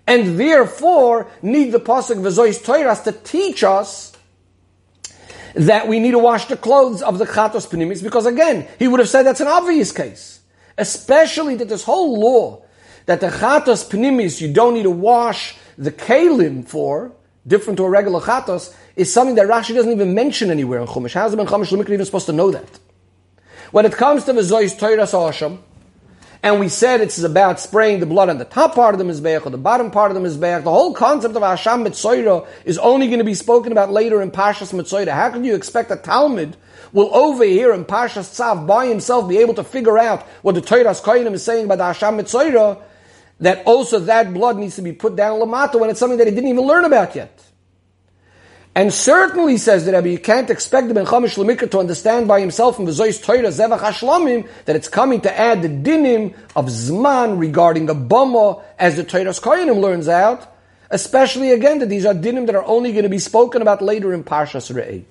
and 0.07 0.39
therefore 0.39 1.27
need 1.41 1.71
the 1.71 1.79
pasuk 1.79 2.17
Zoyis 2.17 2.63
Toiras 2.63 3.03
to 3.03 3.11
teach 3.11 3.63
us 3.63 4.13
that 5.55 5.87
we 5.87 5.99
need 5.99 6.11
to 6.11 6.19
wash 6.19 6.45
the 6.45 6.57
clothes 6.57 7.01
of 7.01 7.17
the 7.17 7.25
Chatos 7.25 7.67
Penimis, 7.67 8.03
because 8.03 8.25
again, 8.25 8.67
he 8.77 8.87
would 8.87 8.99
have 8.99 9.09
said 9.09 9.23
that's 9.23 9.41
an 9.41 9.47
obvious 9.47 9.91
case. 9.91 10.41
Especially 10.77 11.55
that 11.55 11.69
this 11.69 11.83
whole 11.83 12.19
law, 12.19 12.63
that 13.05 13.21
the 13.21 13.27
Chatos 13.27 13.89
Penimis 13.89 14.41
you 14.41 14.51
don't 14.51 14.73
need 14.73 14.83
to 14.83 14.91
wash 14.91 15.55
the 15.77 15.91
Kalim 15.91 16.67
for, 16.67 17.13
different 17.47 17.77
to 17.77 17.83
a 17.83 17.89
regular 17.89 18.19
chatos, 18.19 18.73
is 18.95 19.11
something 19.11 19.35
that 19.35 19.47
Rashi 19.47 19.73
doesn't 19.73 19.91
even 19.91 20.13
mention 20.13 20.49
anywhere 20.49 20.79
in 20.79 20.87
Chumash. 20.87 21.13
How's 21.13 21.31
the 21.31 21.37
Ben 21.37 21.47
Chumash 21.47 21.71
even 21.89 22.05
supposed 22.05 22.25
to 22.25 22.33
know 22.33 22.51
that? 22.51 22.79
When 23.71 23.85
it 23.85 23.93
comes 23.93 24.25
to 24.25 24.33
the 24.33 24.41
Zoy's 24.41 24.73
Toiras 24.73 25.13
Asham, 25.13 25.59
and 26.45 26.59
we 26.59 26.69
said 26.69 27.01
it's 27.01 27.17
about 27.23 27.59
spraying 27.59 27.99
the 27.99 28.05
blood 28.05 28.29
on 28.29 28.37
the 28.37 28.45
top 28.45 28.75
part 28.75 28.93
of 28.93 28.99
the 28.99 29.03
Mizbeach 29.03 29.47
or 29.47 29.49
the 29.49 29.57
bottom 29.57 29.89
part 29.89 30.11
of 30.11 30.21
the 30.21 30.29
Mizbeach, 30.29 30.63
the 30.63 30.69
whole 30.69 30.93
concept 30.93 31.35
of 31.35 31.41
Hasham 31.41 31.83
Mitzoira 31.83 32.47
is 32.65 32.77
only 32.77 33.07
going 33.07 33.17
to 33.17 33.25
be 33.25 33.33
spoken 33.33 33.71
about 33.71 33.89
later 33.89 34.21
in 34.21 34.29
Pashas 34.29 34.71
Mitzoira. 34.71 35.07
How 35.07 35.31
can 35.31 35.43
you 35.43 35.55
expect 35.55 35.89
a 35.89 35.95
Talmid 35.95 36.53
will 36.93 37.11
over 37.15 37.43
here 37.43 37.73
in 37.73 37.83
Pashas 37.83 38.29
Tzav 38.29 38.67
by 38.67 38.85
himself 38.85 39.27
be 39.27 39.39
able 39.39 39.55
to 39.55 39.63
figure 39.63 39.97
out 39.97 40.21
what 40.43 40.53
the 40.53 40.61
Toiras 40.61 41.01
Koyanim 41.01 41.33
is 41.33 41.41
saying 41.41 41.65
about 41.65 41.79
the 41.79 42.05
Mitzoira 42.05 42.79
that 43.39 43.65
also 43.65 43.97
that 44.01 44.31
blood 44.31 44.57
needs 44.57 44.75
to 44.75 44.83
be 44.83 44.93
put 44.93 45.15
down 45.15 45.39
lamata 45.39 45.79
when 45.79 45.89
it's 45.89 45.99
something 45.99 46.19
that 46.19 46.27
he 46.27 46.35
didn't 46.35 46.51
even 46.51 46.63
learn 46.63 46.85
about 46.85 47.15
yet. 47.15 47.41
And 48.77 48.93
certainly 48.93 49.55
says 49.55 49.85
the 49.85 49.93
Rebbe, 49.93 50.09
you 50.09 50.19
can't 50.19 50.49
expect 50.49 50.89
the 50.89 50.93
Ben 50.93 51.05
Chamish 51.05 51.37
Lemikra 51.37 51.71
to 51.71 51.79
understand 51.79 52.27
by 52.27 52.41
himself 52.41 52.75
from 52.75 52.83
the 52.83 52.91
Zois 52.91 53.23
Torah 53.23 53.47
Zevach 53.47 53.79
Hashlamim 53.79 54.49
that 54.65 54.75
it's 54.75 54.89
coming 54.89 55.21
to 55.21 55.39
add 55.39 55.61
the 55.61 55.69
dinim 55.69 56.35
of 56.57 56.65
Zman 56.65 57.39
regarding 57.39 57.89
a 57.89 57.95
Bama 57.95 58.61
as 58.77 58.97
the 58.97 59.05
Toiras 59.05 59.41
Koyanim 59.41 59.79
learns 59.79 60.09
out, 60.09 60.53
especially 60.89 61.51
again 61.53 61.79
that 61.79 61.87
these 61.87 62.05
are 62.05 62.13
dinim 62.13 62.47
that 62.47 62.55
are 62.55 62.65
only 62.65 62.91
going 62.91 63.03
to 63.03 63.09
be 63.09 63.17
spoken 63.17 63.61
about 63.61 63.81
later 63.81 64.13
in 64.13 64.25
Parshas 64.25 64.69
Re'eh. 64.69 65.05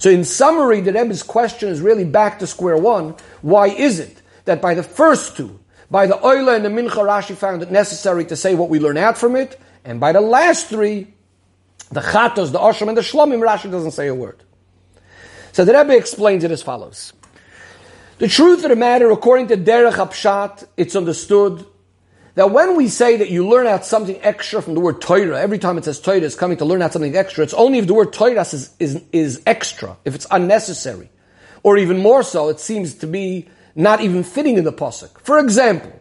So 0.00 0.10
in 0.10 0.24
summary, 0.24 0.80
the 0.80 0.92
Rebbe's 0.92 1.22
question 1.22 1.68
is 1.68 1.80
really 1.80 2.04
back 2.04 2.40
to 2.40 2.48
square 2.48 2.76
one. 2.76 3.14
Why 3.42 3.68
is 3.68 4.00
it 4.00 4.20
that 4.46 4.60
by 4.60 4.74
the 4.74 4.82
first 4.82 5.36
two, 5.36 5.60
by 5.92 6.08
the 6.08 6.14
Oila 6.14 6.56
and 6.56 6.64
the 6.64 6.70
Mincha, 6.70 7.06
Rashi 7.06 7.36
found 7.36 7.62
it 7.62 7.70
necessary 7.70 8.24
to 8.24 8.34
say 8.34 8.56
what 8.56 8.68
we 8.68 8.80
learn 8.80 8.96
out 8.96 9.16
from 9.16 9.36
it. 9.36 9.60
And 9.84 10.00
by 10.00 10.10
the 10.10 10.20
last 10.20 10.66
three, 10.66 11.14
the 11.92 12.00
Chatos, 12.00 12.52
the 12.52 12.58
Osham, 12.58 12.88
and 12.88 12.96
the 12.96 13.02
Shlomim, 13.02 13.40
Rashi 13.40 13.70
doesn't 13.70 13.92
say 13.92 14.08
a 14.08 14.14
word. 14.14 14.42
So 15.52 15.64
the 15.64 15.74
Rebbe 15.74 15.96
explains 15.96 16.42
it 16.44 16.50
as 16.50 16.62
follows. 16.62 17.12
The 18.18 18.28
truth 18.28 18.64
of 18.64 18.70
the 18.70 18.76
matter, 18.76 19.10
according 19.10 19.48
to 19.48 19.56
Derech 19.56 19.94
Apshat, 19.94 20.66
it's 20.76 20.96
understood 20.96 21.66
that 22.34 22.50
when 22.50 22.76
we 22.76 22.88
say 22.88 23.16
that 23.16 23.30
you 23.30 23.46
learn 23.46 23.66
out 23.66 23.84
something 23.84 24.18
extra 24.22 24.62
from 24.62 24.74
the 24.74 24.80
word 24.80 25.02
Torah, 25.02 25.40
every 25.40 25.58
time 25.58 25.76
it 25.76 25.84
says 25.84 26.00
Torah 26.00 26.18
is 26.18 26.34
coming 26.34 26.56
to 26.58 26.64
learn 26.64 26.80
out 26.80 26.92
something 26.92 27.14
extra, 27.14 27.44
it's 27.44 27.52
only 27.54 27.78
if 27.78 27.86
the 27.86 27.94
word 27.94 28.12
Torah 28.12 28.40
is, 28.40 28.74
is, 28.78 29.02
is 29.12 29.42
extra, 29.46 29.98
if 30.04 30.14
it's 30.14 30.26
unnecessary. 30.30 31.10
Or 31.62 31.76
even 31.76 31.98
more 31.98 32.22
so, 32.22 32.48
it 32.48 32.58
seems 32.58 32.94
to 32.94 33.06
be 33.06 33.48
not 33.74 34.00
even 34.00 34.24
fitting 34.24 34.56
in 34.56 34.64
the 34.64 34.72
pasuk. 34.72 35.20
For 35.20 35.38
example, 35.38 35.92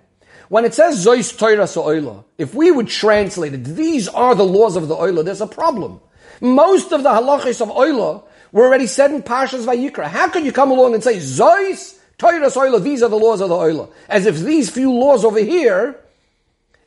when 0.52 0.66
it 0.66 0.74
says 0.74 1.06
Zois 1.06 1.38
Torah 1.38 1.64
Oila, 1.64 2.26
if 2.38 2.54
we 2.54 2.72
would 2.72 2.90
translate 2.90 3.54
it, 3.54 3.64
these 3.64 4.10
are 4.10 4.36
the 4.36 4.44
laws 4.44 4.76
of 4.76 4.90
the 4.90 4.96
Oila, 4.98 5.24
there's 5.24 5.40
a 5.40 5.48
problem. 5.48 6.02
Most 6.42 6.92
of 6.92 7.04
the 7.04 7.10
halachis 7.10 7.62
of 7.62 7.70
Oila 7.70 8.22
were 8.52 8.66
already 8.66 8.86
said 8.86 9.12
in 9.12 9.24
Parshas 9.24 9.64
Vayikra. 9.66 10.08
How 10.08 10.28
can 10.28 10.44
you 10.44 10.52
come 10.52 10.70
along 10.70 10.94
and 10.94 11.02
say 11.02 11.20
Zois 11.20 11.98
Torah 12.18 12.42
Oila, 12.42 12.84
these 12.84 13.02
are 13.02 13.08
the 13.08 13.16
laws 13.16 13.40
of 13.40 13.48
the 13.48 13.56
Oila? 13.56 13.94
As 14.10 14.26
if 14.26 14.40
these 14.40 14.70
few 14.70 14.92
laws 14.92 15.24
over 15.24 15.40
here 15.40 15.96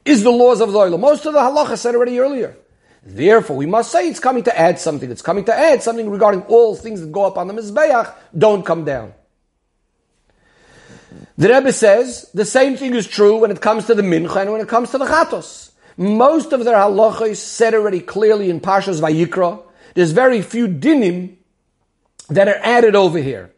is 0.05 0.23
the 0.23 0.31
laws 0.31 0.61
of 0.61 0.71
the 0.71 0.79
Oila. 0.79 1.01
Most 1.01 1.25
of 1.25 1.33
the 1.33 1.41
halachas 1.41 1.79
said 1.79 1.95
already 1.95 2.19
earlier. 2.19 2.55
Therefore, 3.03 3.57
we 3.57 3.65
must 3.65 3.91
say 3.91 4.11
it's 4.11 4.21
coming 4.21 4.43
to 4.43 4.59
add 4.59 4.79
something. 4.79 5.11
It's 5.11 5.23
coming 5.23 5.47
to 5.47 5.59
add 5.59 5.83
something 5.83 6.11
regarding 6.11 6.43
all 6.43 6.77
things 6.77 7.01
that 7.01 7.11
go 7.11 7.25
up 7.25 7.39
on 7.39 7.49
the 7.49 7.55
Mizbeach, 7.55 8.13
don't 8.37 8.67
come 8.67 8.85
down. 8.85 9.15
The 11.37 11.49
Rebbe 11.49 11.73
says 11.73 12.31
the 12.33 12.45
same 12.45 12.77
thing 12.77 12.95
is 12.95 13.07
true 13.07 13.39
when 13.39 13.51
it 13.51 13.61
comes 13.61 13.87
to 13.87 13.95
the 13.95 14.03
mincha 14.03 14.37
and 14.37 14.53
when 14.53 14.61
it 14.61 14.69
comes 14.69 14.91
to 14.93 14.99
the 14.99 15.07
chatos. 15.07 15.73
Most 15.97 16.53
of 16.53 16.65
their 16.65 16.77
halachos 16.77 17.37
said 17.37 17.75
already 17.75 18.01
clearly 18.01 18.51
in 18.51 18.61
Pashas 18.61 19.01
Vayikra. 19.01 19.63
There's 19.95 20.13
very 20.13 20.43
few 20.43 20.69
dinim 20.69 21.37
that 22.29 22.49
are 22.49 22.59
added 22.63 22.95
over 22.95 23.19
here. 23.19 23.53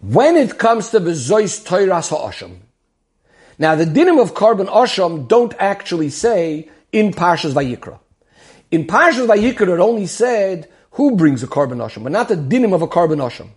When 0.00 0.36
it 0.36 0.58
comes 0.58 0.90
to 0.90 1.00
the 1.00 1.12
Zois 1.12 1.64
Toiras 1.64 2.10
Ha'asham, 2.10 2.60
now 3.58 3.74
the 3.74 3.84
dinim 3.84 4.20
of 4.20 4.34
korban 4.34 4.68
Asham 4.68 5.28
don't 5.28 5.54
actually 5.58 6.10
say 6.10 6.70
in 6.92 7.12
Pashas 7.12 7.52
Vayikra. 7.52 7.98
In 8.70 8.86
Pashas 8.86 9.26
Vayikra 9.26 9.74
it 9.74 9.80
only 9.80 10.06
said 10.06 10.70
who 10.92 11.16
brings 11.16 11.42
a 11.42 11.46
korban 11.46 11.76
Asham, 11.76 12.04
but 12.04 12.12
not 12.12 12.28
the 12.28 12.36
dinim 12.36 12.74
of 12.74 12.80
a 12.82 12.88
korban 12.88 13.18
Asham. 13.18 13.50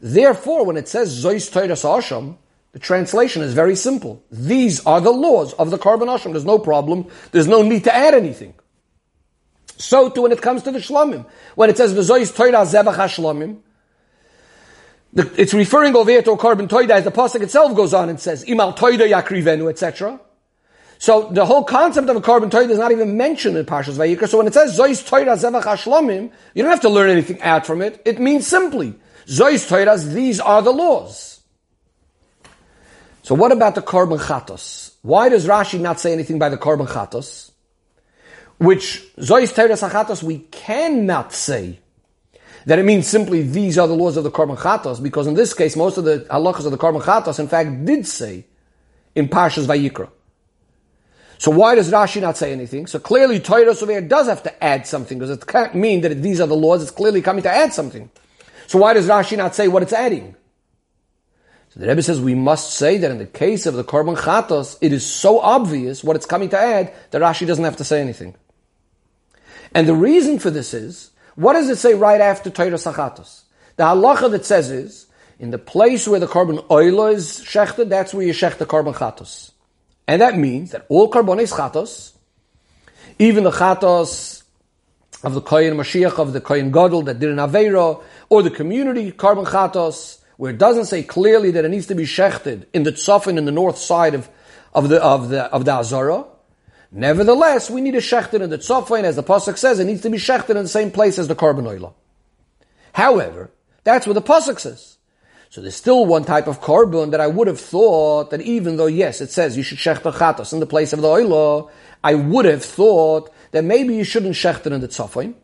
Therefore, 0.00 0.64
when 0.64 0.76
it 0.76 0.88
says 0.88 1.24
Zois 1.24 1.50
Toiras 1.50 1.84
Asham, 1.84 2.36
the 2.72 2.78
translation 2.78 3.42
is 3.42 3.52
very 3.52 3.76
simple. 3.76 4.22
These 4.30 4.84
are 4.86 5.00
the 5.00 5.10
laws 5.10 5.52
of 5.54 5.70
the 5.70 5.78
Korban 5.78 6.06
Asham. 6.06 6.32
There's 6.32 6.44
no 6.44 6.58
problem. 6.58 7.06
There's 7.32 7.48
no 7.48 7.62
need 7.62 7.84
to 7.84 7.94
add 7.94 8.14
anything. 8.14 8.54
So 9.76 10.08
too 10.08 10.22
when 10.22 10.32
it 10.32 10.40
comes 10.42 10.62
to 10.64 10.70
the 10.70 10.78
Shlomim. 10.78 11.26
When 11.54 11.68
it 11.70 11.76
says 11.76 11.92
Zois 11.92 12.32
Toiras 12.32 12.72
Zevach 12.72 12.94
HaShlomim, 12.94 13.58
it's 15.14 15.52
referring 15.52 15.96
over 15.96 16.10
here 16.10 16.22
to 16.22 16.32
a 16.32 16.38
Korban 16.38 16.68
Toida 16.68 16.90
as 16.90 17.04
the 17.04 17.10
Pasuk 17.10 17.42
itself 17.42 17.74
goes 17.74 17.92
on 17.92 18.08
and 18.08 18.20
says, 18.20 18.44
Imal 18.44 18.76
Toida 18.76 19.10
Yakrivenu, 19.10 19.68
etc. 19.68 20.20
So 20.98 21.30
the 21.32 21.46
whole 21.46 21.64
concept 21.64 22.08
of 22.08 22.16
a 22.16 22.20
Korban 22.20 22.50
Toida 22.50 22.70
is 22.70 22.78
not 22.78 22.92
even 22.92 23.16
mentioned 23.16 23.56
in 23.56 23.66
Parshas 23.66 23.96
Vayikra. 23.96 24.28
So 24.28 24.38
when 24.38 24.46
it 24.46 24.54
says 24.54 24.78
Zois 24.78 25.02
Toiras 25.02 25.42
Zevach 25.42 26.30
you 26.54 26.62
don't 26.62 26.70
have 26.70 26.82
to 26.82 26.88
learn 26.88 27.10
anything 27.10 27.40
out 27.42 27.66
from 27.66 27.82
it. 27.82 28.00
It 28.04 28.20
means 28.20 28.46
simply, 28.46 28.94
Zois 29.26 29.68
Toiras, 29.68 30.12
these 30.12 30.40
are 30.40 30.62
the 30.62 30.72
laws. 30.72 31.40
So 33.22 33.34
what 33.34 33.52
about 33.52 33.74
the 33.74 33.82
Korban 33.82 34.18
Chatos? 34.18 34.94
Why 35.02 35.28
does 35.28 35.46
Rashi 35.46 35.80
not 35.80 36.00
say 36.00 36.12
anything 36.12 36.38
by 36.38 36.48
the 36.48 36.56
Korban 36.56 36.88
Chatos? 36.88 37.50
Which, 38.58 39.02
Zois 39.16 39.54
Toiras 39.54 39.88
HaChatos, 39.88 40.22
we 40.22 40.40
cannot 40.50 41.32
say 41.32 41.78
that 42.66 42.78
it 42.78 42.84
means 42.84 43.06
simply 43.06 43.42
these 43.42 43.78
are 43.78 43.88
the 43.88 43.94
laws 43.94 44.16
of 44.16 44.24
the 44.24 44.30
Korban 44.30 44.58
Chatos, 44.58 45.02
because 45.02 45.26
in 45.26 45.34
this 45.34 45.54
case, 45.54 45.76
most 45.76 45.96
of 45.96 46.04
the 46.04 46.26
halachas 46.30 46.66
of 46.66 46.72
the 46.72 46.78
Korban 46.78 47.02
Chatos, 47.02 47.38
in 47.38 47.48
fact, 47.48 47.84
did 47.84 48.06
say 48.06 48.44
in 49.14 49.28
Parshas 49.28 49.66
Vayikra. 49.66 50.10
So 51.38 51.50
why 51.50 51.74
does 51.74 51.90
Rashi 51.90 52.20
not 52.20 52.36
say 52.36 52.52
anything? 52.52 52.86
So 52.86 52.98
clearly 52.98 53.40
Torah 53.40 53.74
over 53.74 54.00
does 54.02 54.26
have 54.26 54.42
to 54.42 54.62
add 54.64 54.86
something, 54.86 55.18
because 55.18 55.30
it 55.30 55.46
can't 55.46 55.74
mean 55.74 56.02
that 56.02 56.20
these 56.20 56.38
are 56.38 56.46
the 56.46 56.56
laws, 56.56 56.82
it's 56.82 56.90
clearly 56.90 57.22
coming 57.22 57.42
to 57.44 57.50
add 57.50 57.72
something. 57.72 58.10
So 58.70 58.78
why 58.78 58.94
does 58.94 59.08
Rashi 59.08 59.36
not 59.36 59.56
say 59.56 59.66
what 59.66 59.82
it's 59.82 59.92
adding? 59.92 60.36
So 61.70 61.80
the 61.80 61.88
Rebbe 61.88 62.04
says 62.04 62.20
we 62.20 62.36
must 62.36 62.74
say 62.74 62.98
that 62.98 63.10
in 63.10 63.18
the 63.18 63.26
case 63.26 63.66
of 63.66 63.74
the 63.74 63.82
Korban 63.82 64.16
Chatos, 64.16 64.78
it 64.80 64.92
is 64.92 65.04
so 65.04 65.40
obvious 65.40 66.04
what 66.04 66.14
it's 66.14 66.24
coming 66.24 66.50
to 66.50 66.56
add 66.56 66.94
that 67.10 67.20
Rashi 67.20 67.48
doesn't 67.48 67.64
have 67.64 67.78
to 67.78 67.84
say 67.84 68.00
anything. 68.00 68.36
And 69.74 69.88
the 69.88 69.94
reason 69.96 70.38
for 70.38 70.50
this 70.50 70.72
is, 70.72 71.10
what 71.34 71.54
does 71.54 71.68
it 71.68 71.78
say 71.78 71.94
right 71.94 72.20
after 72.20 72.48
Torah 72.48 72.70
Sachatos? 72.70 73.42
The 73.74 73.82
halacha 73.82 74.30
that 74.30 74.46
says 74.46 74.70
is, 74.70 75.06
in 75.40 75.50
the 75.50 75.58
place 75.58 76.06
where 76.06 76.20
the 76.20 76.28
Korban 76.28 76.64
Oila 76.68 77.14
is 77.14 77.40
shechted, 77.40 77.88
that's 77.88 78.14
where 78.14 78.24
you 78.24 78.32
shech 78.32 78.58
the 78.58 78.66
Korban 78.66 78.94
Chatos. 78.94 79.50
And 80.06 80.22
that 80.22 80.38
means 80.38 80.70
that 80.70 80.86
all 80.88 81.10
Korbanis 81.10 81.52
Chatos, 81.52 82.12
even 83.18 83.42
the 83.42 83.50
Chatos 83.50 84.44
of 85.22 85.34
the 85.34 85.40
Kohen 85.40 85.74
Mashiach, 85.74 86.18
of 86.18 86.32
the 86.32 86.40
Kohen 86.40 86.70
Gadol 86.70 87.02
that 87.02 87.18
did 87.18 87.30
an 87.30 87.36
Aveiro, 87.36 88.02
or 88.30 88.42
the 88.42 88.50
community 88.50 89.12
Korban 89.12 89.46
Chatos, 89.46 90.20
where 90.38 90.52
it 90.52 90.58
doesn't 90.58 90.86
say 90.86 91.02
clearly 91.02 91.50
that 91.50 91.66
it 91.66 91.68
needs 91.68 91.88
to 91.88 91.94
be 91.94 92.04
shechted 92.04 92.64
in 92.72 92.84
the 92.84 92.92
tzofin 92.92 93.36
in 93.36 93.44
the 93.44 93.52
north 93.52 93.76
side 93.76 94.14
of, 94.14 94.30
of 94.72 94.88
the 94.88 95.02
of 95.02 95.28
the 95.28 95.42
of 95.52 95.66
the 95.66 95.72
Azara. 95.72 96.24
Nevertheless, 96.92 97.70
we 97.70 97.82
need 97.82 97.94
a 97.94 98.00
shecht 98.00 98.32
in 98.32 98.48
the 98.48 98.58
tzofin, 98.58 99.04
as 99.04 99.16
the 99.16 99.22
pasuk 99.22 99.58
says, 99.58 99.78
it 99.78 99.84
needs 99.84 100.00
to 100.00 100.10
be 100.10 100.16
shechted 100.16 100.50
in 100.50 100.62
the 100.62 100.68
same 100.68 100.90
place 100.90 101.18
as 101.18 101.28
the 101.28 101.36
Korban 101.36 101.66
Oila. 101.66 101.92
However, 102.92 103.50
that's 103.84 104.06
what 104.06 104.14
the 104.14 104.22
pasuk 104.22 104.58
says. 104.58 104.96
So 105.50 105.60
there's 105.60 105.74
still 105.74 106.06
one 106.06 106.24
type 106.24 106.46
of 106.46 106.60
korban 106.60 107.10
that 107.10 107.20
I 107.20 107.26
would 107.26 107.48
have 107.48 107.58
thought 107.58 108.30
that 108.30 108.40
even 108.40 108.76
though 108.76 108.86
yes, 108.86 109.20
it 109.20 109.30
says 109.30 109.56
you 109.56 109.64
should 109.64 109.78
shech 109.78 110.02
the 110.02 110.12
chatos 110.12 110.52
in 110.52 110.60
the 110.60 110.66
place 110.66 110.92
of 110.92 111.00
the 111.00 111.08
oila, 111.08 111.68
I 112.04 112.14
would 112.14 112.44
have 112.44 112.64
thought 112.64 113.32
that 113.50 113.64
maybe 113.64 113.96
you 113.96 114.04
shouldn't 114.04 114.34
shecht 114.34 114.66
it 114.66 114.72
in 114.72 114.80
the 114.80 114.86
tzofim. 114.86 115.34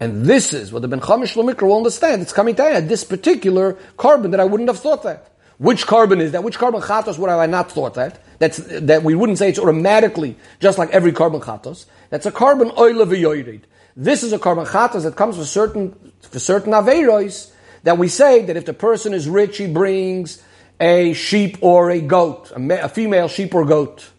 And 0.00 0.26
this 0.26 0.52
is 0.52 0.72
what 0.72 0.82
the 0.82 0.88
Ben 0.88 1.00
Chamish 1.00 1.34
Lamikra 1.34 1.62
will 1.62 1.76
understand. 1.76 2.22
It's 2.22 2.32
coming 2.32 2.54
to 2.56 2.62
add 2.62 2.88
this 2.88 3.04
particular 3.04 3.74
korban 3.96 4.30
that 4.30 4.40
I 4.40 4.44
wouldn't 4.44 4.68
have 4.68 4.78
thought 4.78 5.02
that. 5.02 5.32
Which 5.58 5.86
korban 5.86 6.20
is 6.20 6.32
that? 6.32 6.44
Which 6.44 6.58
korban 6.58 6.82
chatos 6.82 7.18
would 7.18 7.30
have 7.30 7.40
I 7.40 7.46
not 7.46 7.72
thought 7.72 7.94
that? 7.94 8.22
That's, 8.38 8.58
that 8.58 9.02
we 9.02 9.16
wouldn't 9.16 9.38
say 9.38 9.48
it's 9.48 9.58
automatically 9.58 10.36
just 10.60 10.78
like 10.78 10.90
every 10.90 11.12
korban 11.12 11.42
chatos. 11.42 11.86
That's 12.10 12.26
a 12.26 12.32
korban 12.32 12.72
oila 12.76 13.06
v'yoyrid. 13.06 13.62
This 13.96 14.22
is 14.22 14.32
a 14.32 14.38
korban 14.38 14.68
chatos 14.68 15.02
that 15.02 15.16
comes 15.16 15.36
for 15.36 15.44
certain, 15.44 16.12
for 16.20 16.38
certain 16.38 16.72
averos 16.72 17.50
that 17.82 17.98
we 17.98 18.06
say 18.06 18.44
that 18.44 18.56
if 18.56 18.66
the 18.66 18.72
person 18.72 19.12
is 19.12 19.28
rich, 19.28 19.58
he 19.58 19.66
brings 19.66 20.40
a 20.78 21.12
sheep 21.14 21.58
or 21.60 21.90
a 21.90 22.00
goat, 22.00 22.52
a, 22.52 22.84
a 22.84 22.88
female 22.88 23.26
sheep 23.26 23.52
or 23.52 23.64
goat. 23.64 24.10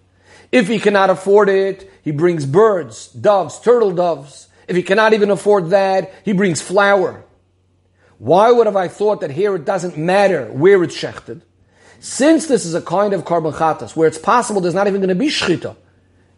If 0.52 0.68
he 0.68 0.80
cannot 0.80 1.10
afford 1.10 1.48
it, 1.48 1.90
he 2.04 2.12
brings 2.12 2.46
birds, 2.46 3.08
doves, 3.14 3.60
turtle 3.62 3.94
doves. 3.94 4.49
If 4.70 4.76
he 4.76 4.84
cannot 4.84 5.14
even 5.14 5.32
afford 5.32 5.72
that, 5.72 6.14
he 6.24 6.32
brings 6.32 6.62
flour. 6.62 7.26
Why 8.20 8.52
would 8.52 8.68
have 8.68 8.76
I 8.76 8.88
thought 8.88 9.22
that 9.22 9.32
here 9.32 9.56
it 9.56 9.66
doesn't 9.66 9.98
matter 9.98 10.46
where 10.46 10.84
it's 10.84 10.96
shechted? 10.96 11.42
Since 12.00 12.46
this 12.46 12.66
is 12.66 12.76
a 12.76 12.82
kind 12.82 13.14
of 13.14 13.26
chatas 13.26 13.96
where 13.96 14.08
it's 14.08 14.20
possible 14.20 14.62
there's 14.62 14.76
not 14.76 14.86
even 14.86 15.02
going 15.02 15.10
to 15.10 15.16
be 15.16 15.28
shchita, 15.28 15.76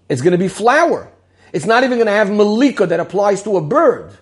it's 0.07 0.21
going 0.21 0.31
to 0.31 0.37
be 0.37 0.47
flour. 0.47 1.11
It's 1.51 1.65
not 1.65 1.83
even 1.83 1.97
going 1.97 2.07
to 2.07 2.13
have 2.13 2.31
malika 2.31 2.87
that 2.87 3.01
applies 3.01 3.43
to 3.43 3.57
a 3.57 3.61
bird. 3.61 4.13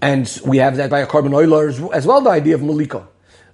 And 0.00 0.40
we 0.46 0.58
have 0.58 0.76
that 0.76 0.90
by 0.90 1.00
a 1.00 1.08
korban 1.08 1.34
oiler 1.34 1.68
as 1.92 2.06
well, 2.06 2.20
the 2.20 2.30
idea 2.30 2.54
of 2.54 2.62
malika. 2.62 3.08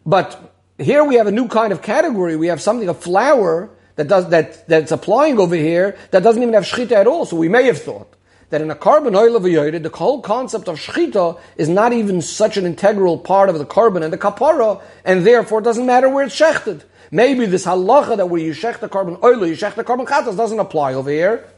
But 0.05 0.55
here 0.77 1.03
we 1.03 1.15
have 1.15 1.27
a 1.27 1.33
new 1.33 1.49
kind 1.49 1.73
of 1.73 1.81
category. 1.81 2.37
We 2.37 2.49
have 2.49 2.61
something, 2.61 2.87
a 2.87 2.95
flour 2.95 3.71
that 3.97 4.09
does, 4.09 4.29
that, 4.31 4.67
that's 4.67 4.93
applying 4.93 5.39
over 5.39 5.55
here 5.55 5.97
that 6.11 6.23
doesn't 6.23 6.43
even 6.43 6.55
have 6.55 6.65
shchita 6.65 6.93
at 6.93 7.07
all. 7.07 7.27
So 7.27 7.37
we 7.37 7.49
may 7.49 7.65
have 7.65 7.81
thought 7.81 8.13
that 8.51 8.61
in 8.61 8.71
a 8.71 8.75
korban 8.75 9.17
oil 9.17 9.37
of 9.37 9.45
a 9.45 9.79
the 9.79 9.89
whole 9.89 10.21
concept 10.21 10.69
of 10.69 10.79
shchita 10.79 11.39
is 11.57 11.69
not 11.69 11.93
even 11.93 12.21
such 12.23 12.57
an 12.57 12.67
integral 12.67 13.19
part 13.19 13.49
of 13.49 13.59
the 13.59 13.67
korban 13.67 14.03
and 14.03 14.13
the 14.13 14.19
kapara, 14.19 14.83
and 15.05 15.27
therefore 15.27 15.61
it 15.61 15.65
doesn't 15.65 15.87
matter 15.87 16.09
where 16.09 16.27
it's 16.27 16.39
shechted. 16.39 16.83
Maybe 17.11 17.47
this 17.47 17.67
halacha 17.67 18.17
that 18.17 18.29
where 18.29 18.41
you 18.41 18.53
shech 18.53 18.81
the 18.81 18.89
korban 18.89 19.23
oil, 19.23 19.47
you 19.47 19.57
shech 19.57 19.75
the 19.75 19.85
korban 19.85 20.07
chatas 20.07 20.37
doesn't 20.37 20.59
apply 20.59 20.95
over 20.95 21.11
here, 21.11 21.49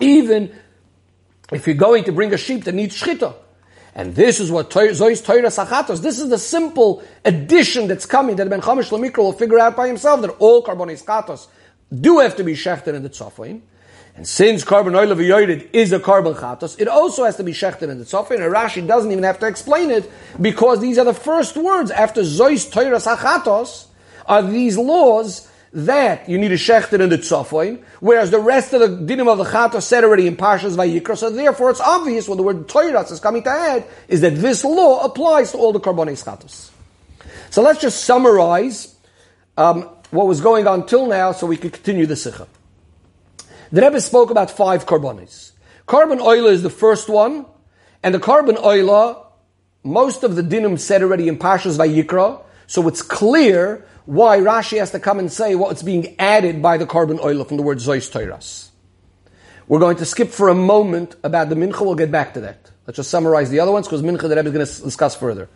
even 0.00 0.52
if 1.52 1.66
you're 1.66 1.76
going 1.76 2.04
to 2.04 2.12
bring 2.12 2.32
a 2.32 2.36
sheep 2.36 2.64
that 2.64 2.74
needs 2.74 3.00
shchita. 3.00 3.34
And 3.96 4.14
this 4.14 4.40
is 4.40 4.50
what 4.50 4.68
Zois 4.68 5.24
Torah 5.24 5.44
Sachatos, 5.44 6.02
this 6.02 6.18
is 6.20 6.28
the 6.28 6.38
simple 6.38 7.02
addition 7.24 7.88
that's 7.88 8.04
coming 8.04 8.36
that 8.36 8.50
Ben 8.50 8.60
Chamish 8.60 8.90
Lamikra 8.90 9.16
will 9.16 9.32
figure 9.32 9.58
out 9.58 9.74
by 9.74 9.86
himself 9.86 10.20
that 10.20 10.28
all 10.38 10.62
karbonis 10.62 11.02
chatos 11.02 11.46
do 11.98 12.18
have 12.18 12.36
to 12.36 12.44
be 12.44 12.52
shechted 12.52 12.88
in 12.88 13.02
the 13.02 13.08
tzofim. 13.08 13.62
And 14.14 14.28
since 14.28 14.64
korban 14.64 14.94
oil 14.94 15.12
of 15.12 15.18
yoyred 15.18 15.70
is 15.72 15.94
a 15.94 15.98
korban 15.98 16.36
chatos, 16.36 16.78
it 16.78 16.88
also 16.88 17.24
has 17.24 17.36
to 17.36 17.42
be 17.42 17.52
shechted 17.52 17.88
in 17.88 17.98
the 17.98 18.04
tzofim. 18.04 18.32
And 18.32 18.54
Rashi 18.54 18.86
doesn't 18.86 19.10
even 19.10 19.24
have 19.24 19.38
to 19.38 19.46
explain 19.46 19.90
it 19.90 20.10
because 20.38 20.80
these 20.80 20.98
are 20.98 21.06
the 21.06 21.14
first 21.14 21.56
words 21.56 21.90
after 21.90 22.20
Zois 22.20 22.70
Torah 22.70 22.98
Sachatos 22.98 23.86
are 24.26 24.42
these 24.42 24.76
laws 24.76 25.48
that 25.76 26.26
you 26.26 26.38
need 26.38 26.48
to 26.48 26.54
shecht 26.54 26.98
in 26.98 27.06
the 27.06 27.18
tzofoin, 27.18 27.82
whereas 28.00 28.30
the 28.30 28.38
rest 28.38 28.72
of 28.72 28.80
the 28.80 28.88
dinim 28.88 29.28
of 29.28 29.36
the 29.36 29.44
chatos 29.44 29.82
said 29.82 30.04
already 30.04 30.26
in 30.26 30.34
Parshas 30.34 30.74
Vayikra, 30.74 31.18
so 31.18 31.28
therefore 31.28 31.68
it's 31.68 31.82
obvious 31.82 32.26
what 32.26 32.36
the 32.36 32.42
word 32.42 32.66
toiras 32.66 33.12
is 33.12 33.20
coming 33.20 33.42
to 33.42 33.50
add, 33.50 33.84
is 34.08 34.22
that 34.22 34.36
this 34.36 34.64
law 34.64 35.04
applies 35.04 35.52
to 35.52 35.58
all 35.58 35.74
the 35.74 35.80
karbonis 35.80 36.24
chatos. 36.24 36.70
So 37.50 37.60
let's 37.60 37.78
just 37.78 38.04
summarize 38.04 38.96
um, 39.58 39.82
what 40.12 40.26
was 40.26 40.40
going 40.40 40.66
on 40.66 40.86
till 40.86 41.06
now 41.06 41.32
so 41.32 41.46
we 41.46 41.58
can 41.58 41.68
continue 41.68 42.06
the 42.06 42.16
sikha. 42.16 42.48
The 43.70 43.82
Rebbe 43.82 44.00
spoke 44.00 44.30
about 44.30 44.50
five 44.50 44.86
karbonis. 44.86 45.52
Korban 45.86 46.22
oil 46.22 46.46
is 46.46 46.62
the 46.62 46.70
first 46.70 47.10
one, 47.10 47.44
and 48.02 48.14
the 48.14 48.18
korban 48.18 48.58
oil, 48.64 49.30
most 49.84 50.24
of 50.24 50.36
the 50.36 50.42
dinim 50.42 50.78
said 50.78 51.02
already 51.02 51.28
in 51.28 51.36
Parshas 51.36 51.76
Vayikra, 51.76 52.42
so 52.66 52.88
it's 52.88 53.02
clear 53.02 53.84
why 54.06 54.38
Rashi 54.38 54.78
has 54.78 54.92
to 54.92 55.00
come 55.00 55.18
and 55.18 55.30
say 55.30 55.54
what's 55.56 55.82
being 55.82 56.14
added 56.18 56.62
by 56.62 56.78
the 56.78 56.86
korban 56.86 57.22
oil 57.22 57.44
from 57.44 57.56
the 57.56 57.62
word 57.62 57.78
Zois 57.78 58.10
Toiras. 58.10 58.70
We're 59.68 59.80
going 59.80 59.96
to 59.96 60.04
skip 60.04 60.30
for 60.30 60.48
a 60.48 60.54
moment 60.54 61.16
about 61.24 61.48
the 61.48 61.56
Mincha, 61.56 61.80
we'll 61.80 61.96
get 61.96 62.12
back 62.12 62.34
to 62.34 62.40
that. 62.42 62.70
Let's 62.86 62.96
just 62.96 63.10
summarize 63.10 63.50
the 63.50 63.58
other 63.58 63.72
ones 63.72 63.88
because 63.88 64.02
Mincha 64.02 64.28
the 64.28 64.36
Rebbe 64.36 64.48
is 64.48 64.54
going 64.54 64.66
to 64.66 64.82
discuss 64.82 65.16
further. 65.16 65.48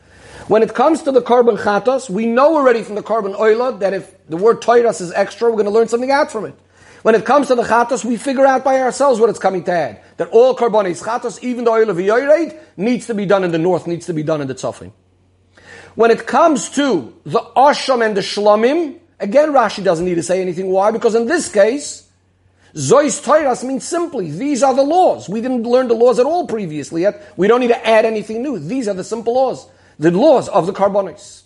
When 0.48 0.64
it 0.64 0.74
comes 0.74 1.02
to 1.02 1.12
the 1.12 1.22
korban 1.22 1.58
chatos, 1.58 2.10
we 2.10 2.26
know 2.26 2.56
already 2.56 2.82
from 2.82 2.96
the 2.96 3.04
korban 3.04 3.38
oil 3.38 3.72
that 3.78 3.94
if 3.94 4.12
the 4.26 4.36
word 4.36 4.60
toiras 4.60 5.00
is 5.00 5.12
extra, 5.12 5.48
we're 5.48 5.56
going 5.56 5.66
to 5.66 5.70
learn 5.70 5.86
something 5.86 6.10
out 6.10 6.32
from 6.32 6.44
it. 6.46 6.54
When 7.02 7.14
it 7.14 7.24
comes 7.24 7.46
to 7.48 7.54
the 7.54 7.62
chatos, 7.62 8.04
we 8.04 8.16
figure 8.16 8.44
out 8.44 8.64
by 8.64 8.80
ourselves 8.80 9.20
what 9.20 9.30
it's 9.30 9.38
coming 9.38 9.62
to 9.64 9.72
add. 9.72 10.02
That 10.16 10.28
all 10.30 10.56
karbonis 10.56 11.04
chatos, 11.04 11.40
even 11.42 11.64
the 11.64 11.70
oil 11.70 11.88
of 11.88 11.98
yoyred, 11.98 12.58
needs 12.76 13.06
to 13.06 13.14
be 13.14 13.26
done 13.26 13.44
in 13.44 13.52
the 13.52 13.58
north, 13.58 13.86
needs 13.86 14.06
to 14.06 14.12
be 14.12 14.24
done 14.24 14.40
in 14.40 14.48
the 14.48 14.56
tzofim. 14.56 14.90
When 15.94 16.10
it 16.10 16.26
comes 16.26 16.70
to 16.70 17.14
the 17.24 17.40
Asham 17.56 18.04
and 18.04 18.16
the 18.16 18.20
Shlomim, 18.20 18.98
again 19.18 19.50
Rashi 19.50 19.82
doesn't 19.82 20.04
need 20.04 20.14
to 20.16 20.22
say 20.22 20.40
anything. 20.40 20.70
Why? 20.70 20.90
Because 20.90 21.14
in 21.14 21.26
this 21.26 21.50
case, 21.50 22.08
Zois 22.74 23.20
Toiras 23.24 23.64
means 23.64 23.84
simply, 23.84 24.30
these 24.30 24.62
are 24.62 24.74
the 24.74 24.82
laws. 24.82 25.28
We 25.28 25.40
didn't 25.40 25.64
learn 25.64 25.88
the 25.88 25.94
laws 25.94 26.18
at 26.18 26.26
all 26.26 26.46
previously 26.46 27.02
yet. 27.02 27.32
We 27.36 27.48
don't 27.48 27.60
need 27.60 27.68
to 27.68 27.86
add 27.86 28.04
anything 28.04 28.42
new. 28.42 28.58
These 28.58 28.86
are 28.86 28.94
the 28.94 29.04
simple 29.04 29.34
laws. 29.34 29.66
The 29.98 30.10
laws 30.10 30.48
of 30.48 30.66
the 30.66 30.72
Karbonis. 30.72 31.42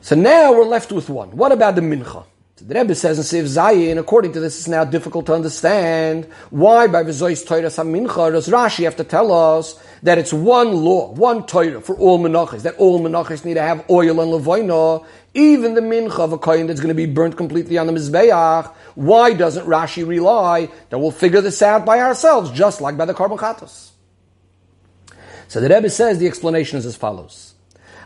So 0.00 0.16
now 0.16 0.52
we're 0.52 0.64
left 0.64 0.90
with 0.90 1.08
one. 1.08 1.36
What 1.36 1.52
about 1.52 1.76
the 1.76 1.82
Mincha? 1.82 2.24
So 2.60 2.66
the 2.66 2.74
Rebbe 2.74 2.94
says 2.94 3.16
in 3.16 3.24
Siv 3.24 3.44
Zayin, 3.44 3.98
according 3.98 4.34
to 4.34 4.40
this, 4.40 4.58
it's 4.58 4.68
now 4.68 4.84
difficult 4.84 5.24
to 5.26 5.32
understand 5.32 6.26
why 6.50 6.88
by 6.88 7.02
Vizois 7.02 7.42
Toiras 7.42 7.82
HaMincha 7.82 8.32
does 8.32 8.50
Rashi 8.50 8.84
have 8.84 8.96
to 8.96 9.04
tell 9.04 9.32
us 9.32 9.82
that 10.02 10.18
it's 10.18 10.30
one 10.30 10.74
law, 10.74 11.10
one 11.12 11.46
Torah 11.46 11.80
for 11.80 11.96
all 11.96 12.18
menachos, 12.18 12.60
that 12.64 12.76
all 12.76 13.00
menachos 13.00 13.46
need 13.46 13.54
to 13.54 13.62
have 13.62 13.88
oil 13.88 14.20
and 14.20 14.30
levoina, 14.30 15.06
even 15.32 15.72
the 15.72 15.80
mincha 15.80 16.18
of 16.18 16.34
a 16.34 16.38
kohen 16.38 16.66
that's 16.66 16.80
going 16.80 16.90
to 16.90 16.94
be 16.94 17.06
burnt 17.06 17.38
completely 17.38 17.78
on 17.78 17.86
the 17.86 17.94
mizbeach. 17.94 18.70
Why 18.94 19.32
doesn't 19.32 19.64
Rashi 19.64 20.06
rely 20.06 20.68
that 20.90 20.98
we'll 20.98 21.12
figure 21.12 21.40
this 21.40 21.62
out 21.62 21.86
by 21.86 22.00
ourselves, 22.00 22.50
just 22.50 22.82
like 22.82 22.98
by 22.98 23.06
the 23.06 23.14
korban? 23.14 23.90
So 25.48 25.60
the 25.62 25.74
Rebbe 25.74 25.88
says 25.88 26.18
the 26.18 26.26
explanation 26.26 26.76
is 26.76 26.84
as 26.84 26.94
follows. 26.94 27.54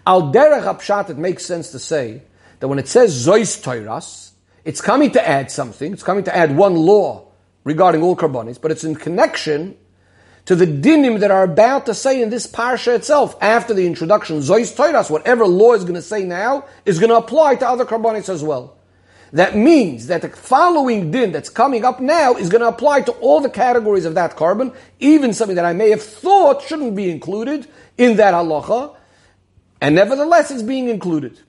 Al 0.06 0.32
derech 0.32 1.10
it 1.10 1.18
makes 1.18 1.44
sense 1.44 1.72
to 1.72 1.80
say 1.80 2.22
that 2.60 2.68
when 2.68 2.78
it 2.78 2.86
says 2.86 3.26
zois 3.26 3.60
toiras, 3.60 4.30
it's 4.64 4.80
coming 4.80 5.10
to 5.12 5.26
add 5.26 5.50
something. 5.50 5.92
It's 5.92 6.02
coming 6.02 6.24
to 6.24 6.36
add 6.36 6.56
one 6.56 6.74
law 6.74 7.28
regarding 7.64 8.02
all 8.02 8.16
karbonis, 8.16 8.60
but 8.60 8.70
it's 8.70 8.84
in 8.84 8.94
connection 8.94 9.76
to 10.46 10.54
the 10.54 10.66
dinim 10.66 11.20
that 11.20 11.30
are 11.30 11.44
about 11.44 11.86
to 11.86 11.94
say 11.94 12.20
in 12.20 12.30
this 12.30 12.46
parsha 12.46 12.94
itself, 12.94 13.36
after 13.40 13.72
the 13.72 13.86
introduction, 13.86 14.38
Zois 14.38 14.74
Toiras, 14.76 15.10
whatever 15.10 15.46
law 15.46 15.72
is 15.72 15.84
going 15.84 15.94
to 15.94 16.02
say 16.02 16.24
now, 16.24 16.66
is 16.84 16.98
going 16.98 17.10
to 17.10 17.16
apply 17.16 17.56
to 17.56 17.68
other 17.68 17.86
karbonos 17.86 18.28
as 18.28 18.42
well. 18.42 18.76
That 19.32 19.56
means 19.56 20.06
that 20.08 20.22
the 20.22 20.28
following 20.28 21.10
din 21.10 21.32
that's 21.32 21.48
coming 21.48 21.84
up 21.84 21.98
now 21.98 22.34
is 22.34 22.48
going 22.48 22.60
to 22.60 22.68
apply 22.68 23.00
to 23.02 23.12
all 23.12 23.40
the 23.40 23.50
categories 23.50 24.04
of 24.04 24.14
that 24.14 24.36
korban, 24.36 24.74
even 25.00 25.32
something 25.32 25.56
that 25.56 25.64
I 25.64 25.72
may 25.72 25.90
have 25.90 26.02
thought 26.02 26.62
shouldn't 26.62 26.94
be 26.94 27.10
included 27.10 27.66
in 27.98 28.16
that 28.18 28.34
halacha, 28.34 28.94
and 29.80 29.94
nevertheless 29.94 30.50
it's 30.50 30.62
being 30.62 30.88
included. 30.88 31.40